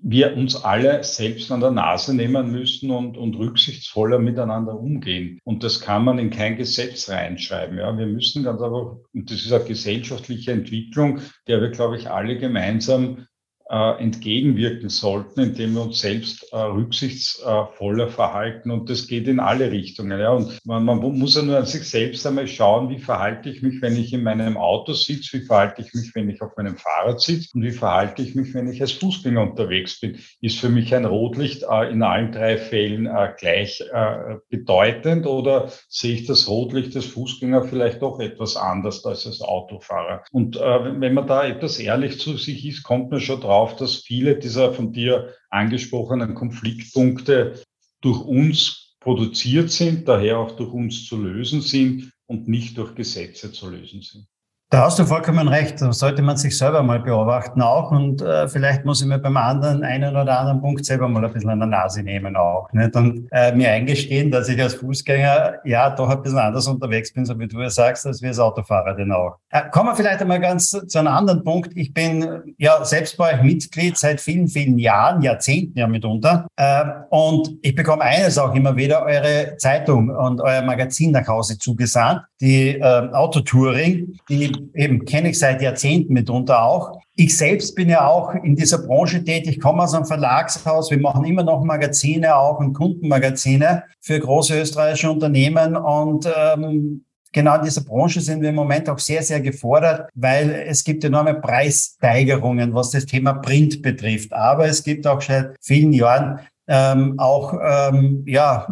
[0.06, 5.40] wir uns alle selbst an der Nase nehmen müssen und, und rücksichtsvoller miteinander umgehen.
[5.46, 7.78] Und das kann man in kein Gesetz reinschreiben.
[7.78, 12.10] Ja, wir müssen ganz einfach, und das ist eine gesellschaftliche Entwicklung, der wir, glaube ich,
[12.10, 13.26] alle gemeinsam
[13.74, 18.72] entgegenwirken sollten, indem wir uns selbst äh, rücksichtsvoller verhalten.
[18.72, 20.20] Und das geht in alle Richtungen.
[20.20, 20.32] Ja.
[20.32, 23.82] Und man, man muss ja nur an sich selbst einmal schauen, wie verhalte ich mich,
[23.82, 27.22] wenn ich in meinem Auto sitze, wie verhalte ich mich, wenn ich auf meinem Fahrrad
[27.22, 30.20] sitze und wie verhalte ich mich, wenn ich als Fußgänger unterwegs bin.
[30.42, 35.72] Ist für mich ein Rotlicht äh, in allen drei Fällen äh, gleich äh, bedeutend oder
[35.90, 40.24] sehe ich das Rotlicht des Fußgängers vielleicht doch etwas anders als als Autofahrer?
[40.32, 43.76] Und äh, wenn man da etwas ehrlich zu sich ist, kommt man schon drauf, darauf,
[43.78, 47.62] dass viele dieser von dir angesprochenen Konfliktpunkte
[48.02, 53.52] durch uns produziert sind, daher auch durch uns zu lösen sind und nicht durch Gesetze
[53.52, 54.28] zu lösen sind.
[54.74, 55.80] Da hast du vollkommen recht.
[55.84, 57.92] Da sollte man sich selber mal beobachten auch.
[57.92, 61.32] Und äh, vielleicht muss ich mir beim anderen, einen oder anderen Punkt selber mal ein
[61.32, 62.74] bisschen an der Nase nehmen auch.
[62.74, 62.96] Nicht?
[62.96, 67.24] Und äh, mir eingestehen, dass ich als Fußgänger ja doch ein bisschen anders unterwegs bin,
[67.24, 69.36] so wie du es sagst, als wir als Autofahrer denn auch.
[69.52, 71.70] Äh, kommen wir vielleicht einmal ganz zu einem anderen Punkt.
[71.76, 76.48] Ich bin ja selbst bei euch Mitglied seit vielen, vielen Jahren, Jahrzehnten ja mitunter.
[76.56, 81.60] Äh, und ich bekomme eines auch immer wieder, eure Zeitung und euer Magazin nach Hause
[81.60, 82.82] zugesandt, die äh,
[83.14, 87.00] Autotouring, die eben kenne ich seit Jahrzehnten mitunter auch.
[87.16, 90.90] Ich selbst bin ja auch in dieser Branche tätig, komme aus einem Verlagshaus.
[90.90, 97.56] Wir machen immer noch Magazine auch und Kundenmagazine für große österreichische Unternehmen und ähm, genau
[97.56, 101.36] in dieser Branche sind wir im Moment auch sehr, sehr gefordert, weil es gibt enorme
[101.36, 104.32] Preissteigerungen, was das Thema Print betrifft.
[104.34, 108.68] Aber es gibt auch seit vielen Jahren ähm, auch ähm, ja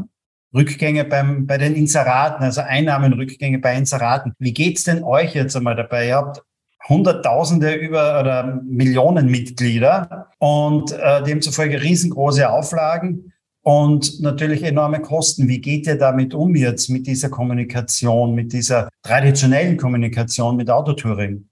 [0.54, 4.34] Rückgänge beim, bei den Inseraten, also Einnahmenrückgänge bei Inseraten.
[4.40, 6.08] Wie geht's denn euch jetzt einmal dabei?
[6.08, 6.42] Ihr habt
[6.90, 15.48] Hunderttausende über oder Millionen Mitglieder und äh, demzufolge riesengroße Auflagen und natürlich enorme Kosten.
[15.48, 21.48] Wie geht ihr damit um jetzt mit dieser Kommunikation, mit dieser traditionellen Kommunikation mit Autotouring?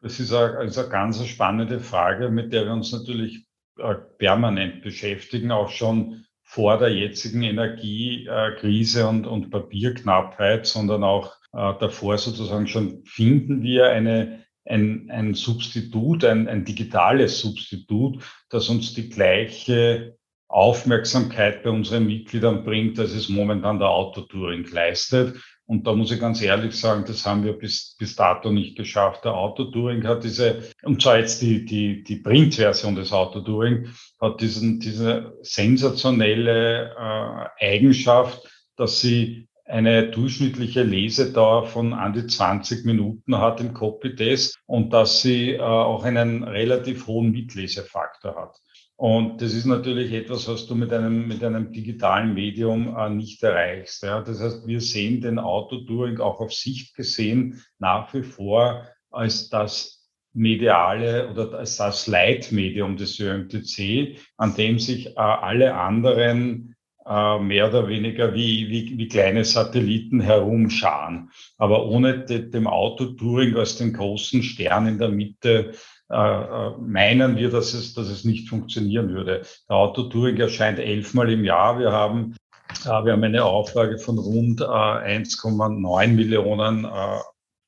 [0.00, 3.44] Das ist eine, also eine ganz spannende Frage, mit der wir uns natürlich
[3.78, 11.72] äh, permanent beschäftigen, auch schon vor der jetzigen Energiekrise und, und Papierknappheit, sondern auch äh,
[11.80, 18.92] davor sozusagen schon finden wir eine, ein, ein Substitut, ein, ein digitales Substitut, das uns
[18.92, 25.38] die gleiche Aufmerksamkeit bei unseren Mitgliedern bringt, als es momentan der Autotouring leistet.
[25.72, 29.24] Und da muss ich ganz ehrlich sagen, das haben wir bis, bis dato nicht geschafft.
[29.24, 33.88] Der Autotouring hat diese, und zwar jetzt die, die, die Printversion des Autotouring,
[34.20, 42.84] hat diesen, diese sensationelle äh, Eigenschaft, dass sie eine durchschnittliche Lesedauer von an die 20
[42.84, 48.56] Minuten hat im Copy-Test und dass sie äh, auch einen relativ hohen Mitlesefaktor hat.
[49.02, 53.42] Und das ist natürlich etwas, was du mit einem, mit einem digitalen Medium äh, nicht
[53.42, 54.04] erreichst.
[54.04, 54.20] Ja.
[54.20, 60.08] Das heißt, wir sehen den Autotouring auch auf Sicht gesehen nach wie vor als das
[60.32, 67.70] mediale oder als das Leitmedium des ÖMTC, an dem sich äh, alle anderen äh, mehr
[67.70, 71.32] oder weniger wie, wie, wie kleine Satelliten herumscharen.
[71.58, 75.72] Aber ohne de, dem Autotouring als den großen Stern in der Mitte
[76.12, 79.42] meinen wir, dass es, dass es nicht funktionieren würde.
[79.68, 81.78] Der Autotouring erscheint elfmal im Jahr.
[81.78, 82.36] Wir haben,
[82.84, 87.18] äh, wir haben eine Auflage von rund äh, 1,9 Millionen äh,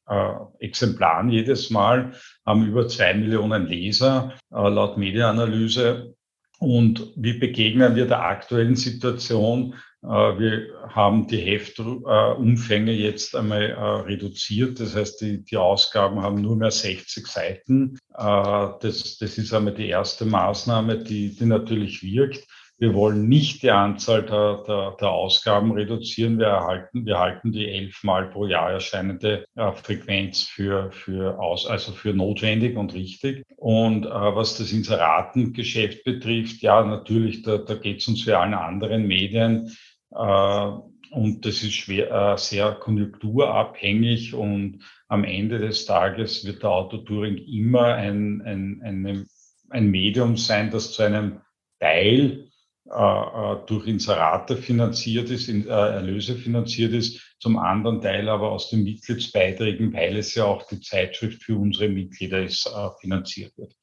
[0.07, 2.13] äh, Exemplaren jedes Mal,
[2.45, 6.15] haben über zwei Millionen Leser äh, laut Mediaanalyse.
[6.59, 9.75] Und wie begegnen wir der aktuellen Situation?
[10.05, 13.73] Äh, wir haben die Heftumfänge jetzt einmal
[14.07, 14.79] reduziert.
[14.79, 17.99] Das heißt, die, die Ausgaben haben nur mehr 60 Seiten.
[18.13, 18.81] Das,
[19.19, 22.47] das ist einmal die erste Maßnahme, die, die natürlich wirkt.
[22.77, 26.39] Wir wollen nicht die Anzahl der, der, der Ausgaben reduzieren.
[26.39, 31.93] Wir, erhalten, wir halten die elfmal pro Jahr erscheinende äh, Frequenz für, für aus, also
[31.93, 33.45] für notwendig und richtig.
[33.57, 38.55] Und äh, was das Inseratengeschäft betrifft, ja, natürlich, da, da geht es uns wie allen
[38.55, 39.71] anderen Medien.
[40.15, 40.73] Äh,
[41.11, 47.37] und das ist schwer, äh, sehr konjunkturabhängig und am Ende des Tages wird der Autotouring
[47.37, 49.27] immer ein, ein, ein,
[49.71, 51.41] ein Medium sein, das zu einem
[51.79, 52.51] Teil
[52.87, 58.53] äh, äh, durch Inserate finanziert ist, in, äh, Erlöse finanziert ist, zum anderen Teil aber
[58.53, 63.57] aus den Mitgliedsbeiträgen, weil es ja auch die Zeitschrift für unsere Mitglieder ist, äh, finanziert
[63.57, 63.75] wird.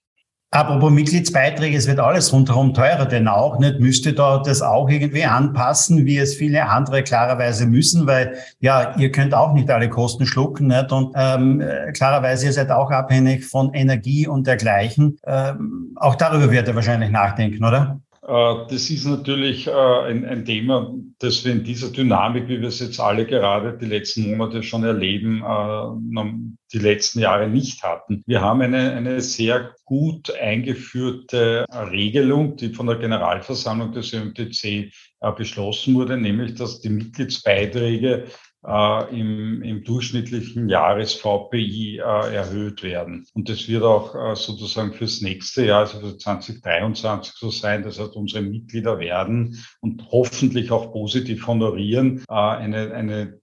[0.54, 5.24] Apropos Mitgliedsbeiträge, es wird alles rundherum teurer, denn auch nicht müsste da das auch irgendwie
[5.24, 10.26] anpassen, wie es viele andere klarerweise müssen, weil ja, ihr könnt auch nicht alle Kosten
[10.26, 10.92] schlucken, nicht?
[10.92, 15.18] Und ähm, klarerweise ihr seid auch abhängig von Energie und dergleichen.
[15.26, 18.02] Ähm, auch darüber wird ihr wahrscheinlich nachdenken, oder?
[18.32, 22.80] Äh, das ist natürlich äh, ein, Thema, das wir in dieser Dynamik, wie wir es
[22.80, 26.24] jetzt alle gerade die letzten Monate schon erleben, äh,
[26.72, 28.24] die letzten Jahre nicht hatten.
[28.26, 34.94] Wir haben eine, eine sehr gut eingeführte Regelung, die von der Generalversammlung des ÖMTC
[35.36, 38.28] beschlossen wurde, nämlich dass die Mitgliedsbeiträge
[38.66, 43.26] äh, im, im durchschnittlichen Jahres-VPI äh, erhöht werden.
[43.34, 47.84] Und das wird auch äh, sozusagen fürs nächste Jahr, also für 2023 so sein.
[47.84, 53.42] Das heißt, unsere Mitglieder werden und hoffentlich auch positiv honorieren äh, eine, eine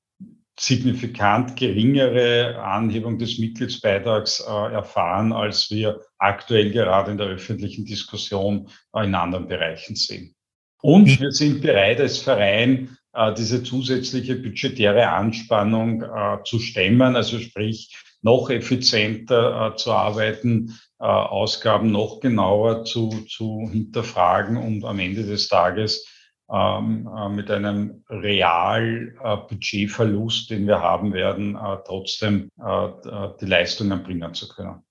[0.59, 8.69] signifikant geringere Anhebung des Mitgliedsbeitrags äh, erfahren, als wir aktuell gerade in der öffentlichen Diskussion
[8.93, 10.35] äh, in anderen Bereichen sehen.
[10.81, 12.98] Und wir sind bereit als Verein,
[13.37, 21.93] diese zusätzliche budgetäre Anspannung äh, zu stemmen, also sprich noch effizienter äh, zu arbeiten, Ausgaben
[21.93, 26.09] noch genauer zu, zu hinterfragen und am Ende des Tages
[26.53, 29.15] ähm, mit einem real
[29.49, 31.57] Budgetverlust, den wir haben werden,
[31.87, 34.83] trotzdem die Leistungen bringen zu können.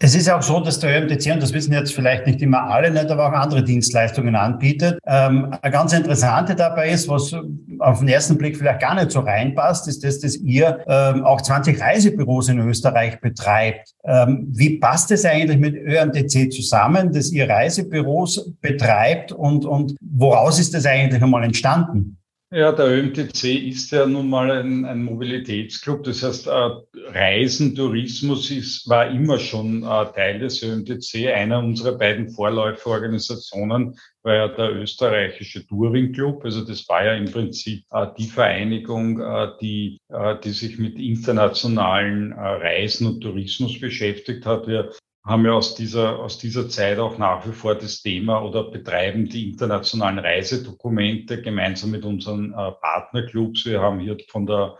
[0.00, 2.92] Es ist auch so, dass der ÖMTC, und das wissen jetzt vielleicht nicht immer alle,
[2.92, 5.00] nicht, aber auch andere Dienstleistungen anbietet.
[5.04, 7.34] Ähm, eine ganz interessante dabei ist, was
[7.80, 11.40] auf den ersten Blick vielleicht gar nicht so reinpasst, ist das, dass ihr ähm, auch
[11.40, 13.92] 20 Reisebüros in Österreich betreibt.
[14.04, 20.60] Ähm, wie passt es eigentlich mit ÖMTC zusammen, dass ihr Reisebüros betreibt und, und woraus
[20.60, 22.18] ist das eigentlich einmal entstanden?
[22.50, 26.02] Ja, der ÖMTC ist ja nun mal ein, ein Mobilitätsclub.
[26.04, 26.70] Das heißt, äh,
[27.12, 31.26] Reisen, Tourismus ist, war immer schon äh, Teil des ÖMTC.
[31.26, 36.42] Einer unserer beiden Vorläuferorganisationen war ja der österreichische Touring Club.
[36.42, 39.20] Also das war ja im Prinzip äh, die Vereinigung,
[39.60, 40.00] die,
[40.42, 44.66] die sich mit internationalen Reisen und Tourismus beschäftigt hat.
[44.66, 44.90] Wir
[45.28, 49.28] haben ja aus dieser, aus dieser Zeit auch nach wie vor das Thema oder betreiben
[49.28, 53.66] die internationalen Reisedokumente gemeinsam mit unseren äh, Partnerclubs.
[53.66, 54.78] Wir haben hier von der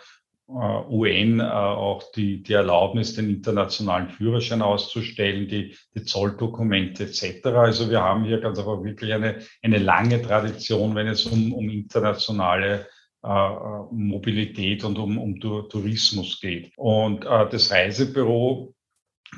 [0.49, 7.47] äh, UN äh, auch die, die Erlaubnis, den internationalen Führerschein auszustellen, die, die Zolldokumente etc.
[7.49, 11.69] Also wir haben hier ganz einfach wirklich eine, eine lange Tradition, wenn es um, um
[11.69, 12.87] internationale
[13.23, 13.51] äh,
[13.91, 16.73] Mobilität und um, um Tourismus geht.
[16.77, 18.75] Und äh, das Reisebüro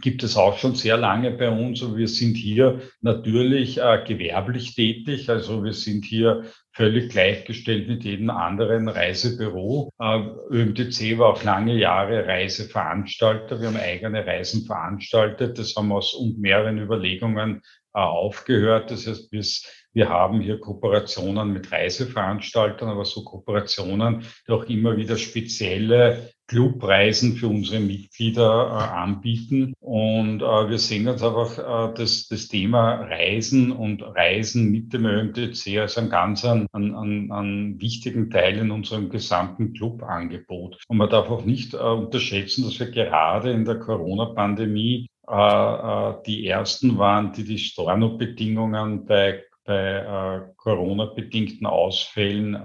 [0.01, 4.75] gibt es auch schon sehr lange bei uns und wir sind hier natürlich äh, gewerblich
[4.75, 5.29] tätig.
[5.29, 9.93] Also wir sind hier völlig gleichgestellt mit jedem anderen Reisebüro.
[9.99, 10.21] Äh,
[10.51, 13.61] ÖMTC war auch lange Jahre Reiseveranstalter.
[13.61, 15.59] Wir haben eigene Reisen veranstaltet.
[15.59, 17.63] Das haben wir aus mehreren Überlegungen
[17.93, 18.91] äh, aufgehört.
[18.91, 19.45] Das heißt, wir,
[19.93, 27.37] wir haben hier Kooperationen mit Reiseveranstaltern, aber so Kooperationen, die auch immer wieder spezielle Clubreisen
[27.37, 29.73] für unsere Mitglieder äh, anbieten.
[29.79, 35.07] Und äh, wir sehen uns einfach äh, das, das Thema Reisen und Reisen mit dem
[35.07, 40.83] ÖMTC als einen ganz einen, einen, einen wichtigen Teil in unserem gesamten Clubangebot.
[40.89, 46.15] Und man darf auch nicht äh, unterschätzen, dass wir gerade in der Corona-Pandemie äh, äh,
[46.27, 52.61] die ersten waren, die die Storno-Bedingungen bei bei Corona-bedingten Ausfällen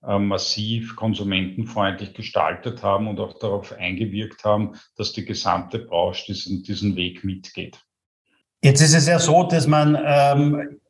[0.00, 6.96] massiv konsumentenfreundlich gestaltet haben und auch darauf eingewirkt haben, dass die gesamte Branche diesen, diesen
[6.96, 7.78] Weg mitgeht.
[8.64, 10.80] Jetzt ist es ja so, dass man ähm,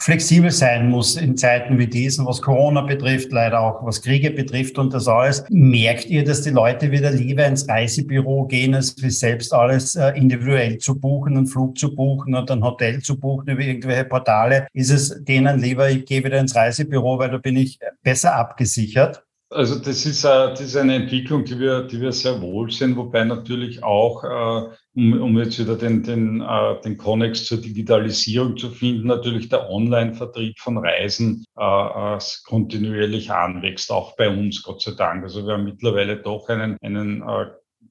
[0.00, 4.78] flexibel sein muss in Zeiten wie diesen, was Corona betrifft, leider auch was Kriege betrifft
[4.78, 5.44] und das alles.
[5.50, 10.10] Merkt ihr, dass die Leute wieder lieber ins Reisebüro gehen, als wie selbst alles äh,
[10.16, 14.66] individuell zu buchen, einen Flug zu buchen und ein Hotel zu buchen über irgendwelche Portale?
[14.72, 19.22] Ist es denen lieber, ich gehe wieder ins Reisebüro, weil da bin ich besser abgesichert?
[19.50, 22.96] Also das ist, äh, das ist eine Entwicklung, die wir, die wir sehr wohl sehen,
[22.96, 28.56] wobei natürlich auch, äh, um, um jetzt wieder den, den, äh, den Konnex zur Digitalisierung
[28.56, 34.92] zu finden, natürlich der Online-Vertrieb von Reisen äh, kontinuierlich anwächst, auch bei uns, Gott sei
[34.92, 35.22] Dank.
[35.22, 37.46] Also wir haben mittlerweile doch einen, einen äh,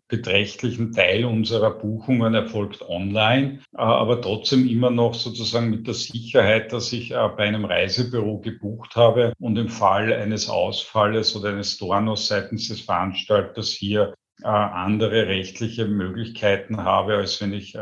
[0.09, 6.73] beträchtlichen Teil unserer Buchungen erfolgt online, äh, aber trotzdem immer noch sozusagen mit der Sicherheit,
[6.73, 11.73] dass ich äh, bei einem Reisebüro gebucht habe und im Fall eines Ausfalles oder eines
[11.73, 17.77] Stornos seitens des Veranstalters hier äh, andere rechtliche Möglichkeiten habe, als wenn ich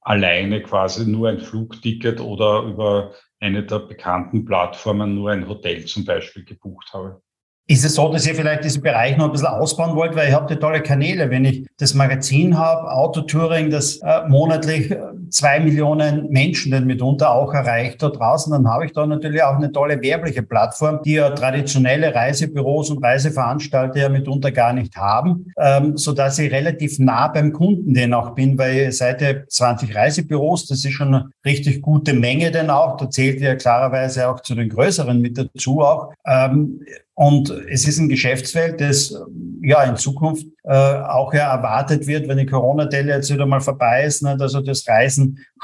[0.00, 6.04] alleine quasi nur ein Flugticket oder über eine der bekannten Plattformen nur ein Hotel zum
[6.04, 7.20] Beispiel gebucht habe.
[7.68, 10.36] Ist es so, dass ihr vielleicht diesen Bereich noch ein bisschen ausbauen wollt, weil ihr
[10.36, 11.30] habt ja tolle Kanäle.
[11.30, 15.00] Wenn ich das Magazin habe, Autotouring, das äh, monatlich äh,
[15.30, 19.56] zwei Millionen Menschen denn mitunter auch erreicht da draußen, dann habe ich da natürlich auch
[19.56, 25.52] eine tolle werbliche Plattform, die ja traditionelle Reisebüros und Reiseveranstalter ja mitunter gar nicht haben,
[25.58, 29.46] ähm, so dass ich relativ nah beim Kunden den auch bin, weil ihr seid ja
[29.46, 32.96] 20 Reisebüros, das ist schon eine richtig gute Menge denn auch.
[32.96, 36.12] Da zählt ihr ja klarerweise auch zu den größeren mit dazu auch.
[36.26, 36.80] Ähm,
[37.18, 39.14] und es ist ein Geschäftsfeld, das
[39.62, 44.04] ja in Zukunft äh, auch ja erwartet wird, wenn die Corona-Delle jetzt wieder mal vorbei
[44.04, 45.15] ist, ne, also das Reisen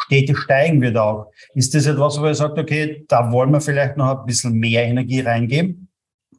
[0.07, 1.31] stetig steigen wird auch.
[1.55, 4.85] Ist das etwas, wo ihr sagt, okay, da wollen wir vielleicht noch ein bisschen mehr
[4.85, 5.89] Energie reingeben?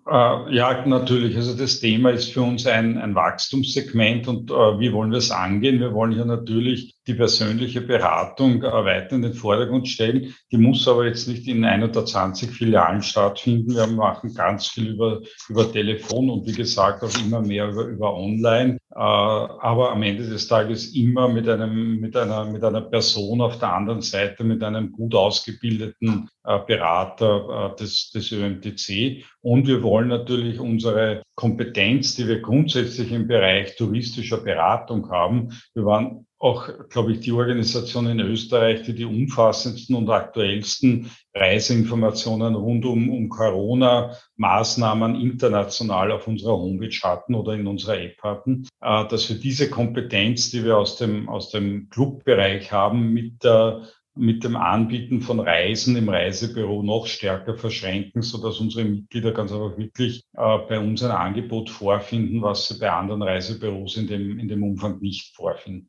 [0.07, 1.36] Äh, ja, natürlich.
[1.36, 5.32] Also das Thema ist für uns ein, ein Wachstumssegment und äh, wie wollen wir es
[5.32, 5.80] angehen?
[5.80, 10.34] Wir wollen hier natürlich die persönliche Beratung äh, weiter in den Vordergrund stellen.
[10.51, 13.76] Die muss aber jetzt nicht in ein oder 20 Filialen stattfinden.
[13.76, 18.16] Wir machen ganz viel über, über Telefon und wie gesagt auch immer mehr über, über
[18.16, 18.78] Online.
[18.91, 23.60] Äh, aber am Ende des Tages immer mit einem, mit einer, mit einer Person auf
[23.60, 29.24] der anderen Seite, mit einem gut ausgebildeten äh, Berater des, des ÖMTC.
[29.41, 35.49] Und wir wollen natürlich unsere Kompetenz, die wir grundsätzlich im Bereich touristischer Beratung haben.
[35.74, 42.54] Wir waren auch, glaube ich, die Organisation in Österreich, die die umfassendsten und aktuellsten Reiseinformationen
[42.56, 49.08] rund um, um Corona-Maßnahmen international auf unserer Homepage hatten oder in unserer App hatten, äh,
[49.08, 53.84] dass wir diese Kompetenz, die wir aus dem, aus dem Clubbereich haben, mit der
[54.16, 59.52] mit dem Anbieten von Reisen im Reisebüro noch stärker verschränken, so dass unsere Mitglieder ganz
[59.52, 64.38] einfach wirklich äh, bei uns ein Angebot vorfinden, was sie bei anderen Reisebüros in dem,
[64.38, 65.88] in dem Umfang nicht vorfinden.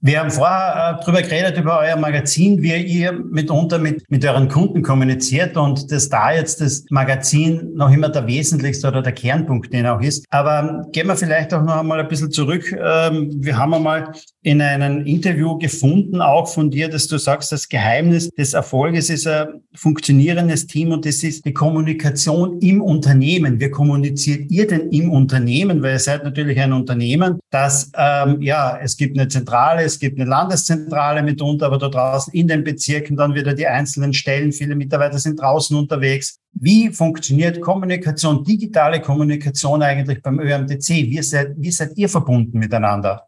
[0.00, 4.48] Wir haben vorher äh, drüber geredet, über euer Magazin, wie ihr mitunter mit, mit euren
[4.48, 9.72] Kunden kommuniziert und dass da jetzt das Magazin noch immer der wesentlichste oder der Kernpunkt
[9.72, 10.26] den auch ist.
[10.28, 12.70] Aber gehen wir vielleicht auch noch einmal ein bisschen zurück.
[12.72, 14.12] Ähm, wir haben einmal
[14.46, 19.26] in einem Interview gefunden, auch von dir, dass du sagst, das Geheimnis des Erfolges ist
[19.26, 23.58] ein funktionierendes Team und das ist die Kommunikation im Unternehmen.
[23.58, 25.82] Wie kommuniziert ihr denn im Unternehmen?
[25.82, 30.20] Weil ihr seid natürlich ein Unternehmen, das, ähm, ja, es gibt eine zentrale, es gibt
[30.20, 34.52] eine Landeszentrale mitunter, aber da draußen in den Bezirken dann wieder die einzelnen Stellen.
[34.52, 36.38] Viele Mitarbeiter sind draußen unterwegs.
[36.52, 40.88] Wie funktioniert Kommunikation, digitale Kommunikation eigentlich beim ÖMTC?
[40.88, 43.26] Wie seid, wie seid ihr verbunden miteinander?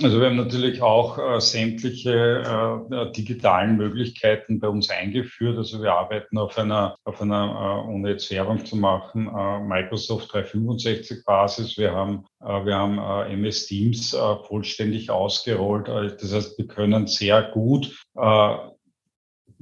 [0.00, 5.58] Also wir haben natürlich auch äh, sämtliche äh, digitalen Möglichkeiten bei uns eingeführt.
[5.58, 10.32] Also wir arbeiten auf einer, auf einer, äh, ohne jetzt Werbung zu machen, äh, Microsoft
[10.32, 11.76] 365 Basis.
[11.76, 14.16] Wir haben, äh, wir haben äh, MS Teams
[14.46, 15.88] vollständig ausgerollt.
[15.88, 17.94] Das heißt, wir können sehr gut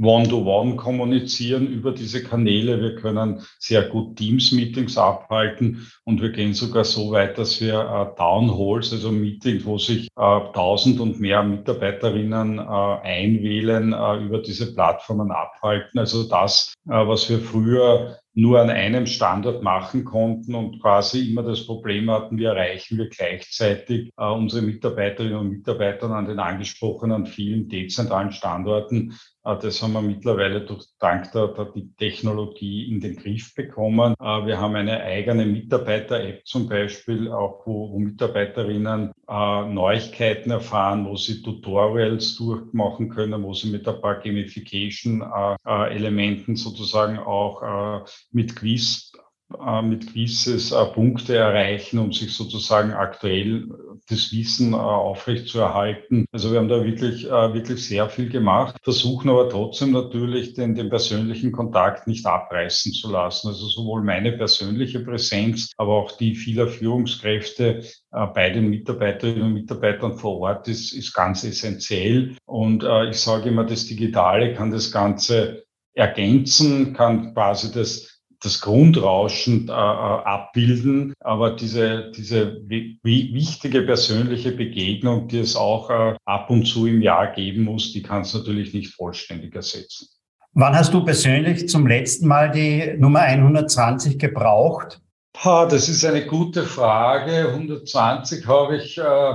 [0.01, 2.81] One-to-One kommunizieren über diese Kanäle.
[2.81, 8.19] Wir können sehr gut Teams-Meetings abhalten und wir gehen sogar so weit, dass wir äh,
[8.19, 15.31] Downhalls, also Meetings, wo sich äh, und mehr Mitarbeiterinnen äh, einwählen, äh, über diese Plattformen
[15.31, 15.99] abhalten.
[15.99, 21.43] Also das, äh, was wir früher nur an einem Standort machen konnten und quasi immer
[21.43, 27.27] das Problem hatten, wie erreichen wir gleichzeitig äh, unsere Mitarbeiterinnen und Mitarbeiter an den angesprochenen
[27.27, 29.19] vielen dezentralen Standorten.
[29.45, 31.69] Äh, das haben wir mittlerweile durch dank der, der
[31.99, 34.15] Technologie in den Griff bekommen.
[34.21, 41.07] Äh, wir haben eine eigene Mitarbeiter-App zum Beispiel, auch wo, wo Mitarbeiterinnen äh, Neuigkeiten erfahren,
[41.07, 49.10] wo sie Tutorials durchmachen können, wo sie mit ein paar Gamification-Elementen sozusagen auch mit Quiz
[49.59, 53.69] äh, mit Quizzes äh, Punkte erreichen, um sich sozusagen aktuell
[54.09, 56.27] das Wissen äh, aufrechtzuerhalten.
[56.33, 60.89] Also wir haben da wirklich, wirklich sehr viel gemacht, versuchen aber trotzdem natürlich den, den
[60.89, 63.49] persönlichen Kontakt nicht abreißen zu lassen.
[63.49, 70.19] Also sowohl meine persönliche Präsenz, aber auch die vieler Führungskräfte bei den Mitarbeiterinnen und Mitarbeitern
[70.19, 72.37] vor Ort ist, ist ganz essentiell.
[72.47, 79.69] Und ich sage immer, das Digitale kann das Ganze ergänzen, kann quasi das das Grundrauschen
[79.69, 86.65] äh, äh, abbilden, aber diese, diese wichtige persönliche Begegnung, die es auch äh, ab und
[86.65, 90.09] zu im Jahr geben muss, die kann es natürlich nicht vollständig ersetzen.
[90.53, 95.01] Wann hast du persönlich zum letzten Mal die Nummer 120 gebraucht?
[95.45, 97.51] Ha, das ist eine gute Frage.
[97.51, 99.35] 120 habe ich äh,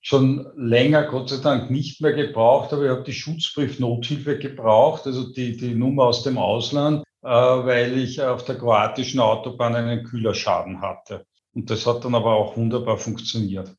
[0.00, 5.32] schon länger, Gott sei Dank, nicht mehr gebraucht, aber ich habe die Schutzbriefnothilfe gebraucht, also
[5.32, 7.02] die, die Nummer aus dem Ausland.
[7.26, 11.26] Äh, weil ich auf der kroatischen Autobahn einen Kühlerschaden hatte.
[11.56, 13.74] Und das hat dann aber auch wunderbar funktioniert.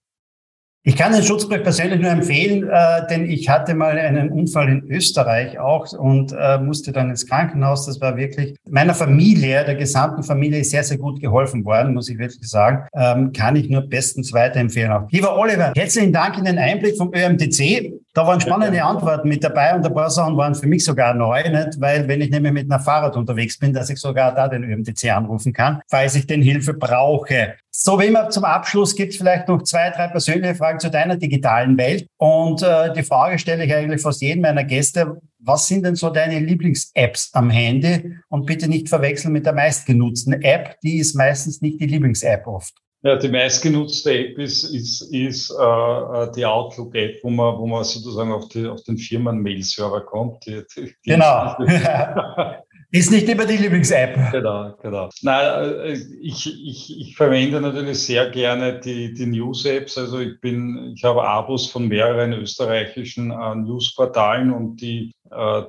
[0.84, 4.84] Ich kann den Schutzbrief persönlich nur empfehlen, äh, denn ich hatte mal einen Unfall in
[4.90, 7.86] Österreich auch und äh, musste dann ins Krankenhaus.
[7.86, 12.18] Das war wirklich meiner Familie, der gesamten Familie sehr, sehr gut geholfen worden, muss ich
[12.18, 12.86] wirklich sagen.
[12.94, 14.92] Ähm, kann ich nur bestens weiterempfehlen.
[14.92, 15.10] Auch.
[15.10, 17.94] Lieber Oliver, herzlichen Dank in den Einblick vom ÖMTC.
[18.18, 21.40] Da waren spannende Antworten mit dabei und ein paar Sachen waren für mich sogar neu,
[21.52, 21.80] nicht?
[21.80, 25.16] weil wenn ich nämlich mit einer Fahrrad unterwegs bin, dass ich sogar da den ÖMTC
[25.16, 27.54] anrufen kann, falls ich den Hilfe brauche.
[27.70, 31.16] So wie immer zum Abschluss gibt es vielleicht noch zwei, drei persönliche Fragen zu deiner
[31.16, 32.08] digitalen Welt.
[32.18, 35.22] Und äh, die Frage stelle ich eigentlich fast jedem meiner Gäste.
[35.38, 38.16] Was sind denn so deine Lieblings-Apps am Handy?
[38.30, 40.80] Und bitte nicht verwechseln mit der meistgenutzten App.
[40.82, 42.74] Die ist meistens nicht die Lieblings-App oft.
[43.08, 48.34] Ja, die meistgenutzte App ist, ist, ist äh, die Outlook-App, wo man, wo man sozusagen
[48.34, 50.46] auf, die, auf den Firmen-Mail-Server kommt.
[50.46, 51.56] Die, die genau.
[52.92, 54.32] Ist nicht immer die Lieblings-App.
[54.32, 55.10] Genau, genau.
[55.22, 59.98] Nein, äh, ich, ich, ich verwende natürlich sehr gerne die, die News-Apps.
[59.98, 65.17] Also ich bin, ich habe Abos von mehreren österreichischen äh, Newsportalen und die, äh,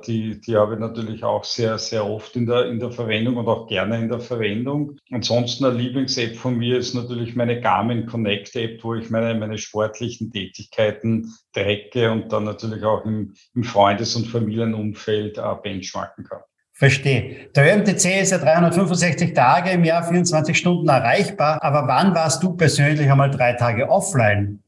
[0.05, 3.47] die, die habe ich natürlich auch sehr, sehr oft in der, in der Verwendung und
[3.47, 4.97] auch gerne in der Verwendung.
[5.11, 9.57] Ansonsten eine Lieblings-App von mir ist natürlich meine Garmin Connect App, wo ich meine, meine
[9.57, 16.41] sportlichen Tätigkeiten trecke und dann natürlich auch im, im Freundes- und Familienumfeld äh, benchmarken kann.
[16.79, 17.49] Verstehe.
[17.55, 21.61] Der ÖMTC ist ja 365 Tage im Jahr, 24 Stunden erreichbar.
[21.61, 24.63] Aber wann warst du persönlich einmal drei Tage offline?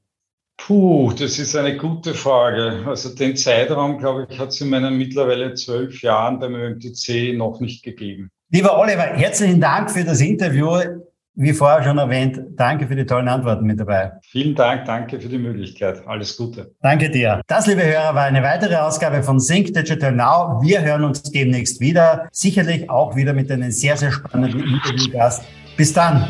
[0.67, 2.83] Puh, das ist eine gute Frage.
[2.85, 7.59] Also den Zeitraum, glaube ich, hat es in meinen mittlerweile zwölf Jahren beim ÖMTC noch
[7.59, 8.29] nicht gegeben.
[8.51, 10.77] Lieber Oliver, herzlichen Dank für das Interview.
[11.33, 14.11] Wie vorher schon erwähnt, danke für die tollen Antworten mit dabei.
[14.29, 16.05] Vielen Dank, danke für die Möglichkeit.
[16.05, 16.75] Alles Gute.
[16.81, 17.41] Danke dir.
[17.47, 20.61] Das, liebe Hörer, war eine weitere Ausgabe von Sync Digital Now.
[20.61, 22.27] Wir hören uns demnächst wieder.
[22.31, 25.43] Sicherlich auch wieder mit einem sehr, sehr spannenden Interviewgast.
[25.77, 26.27] Bis dann.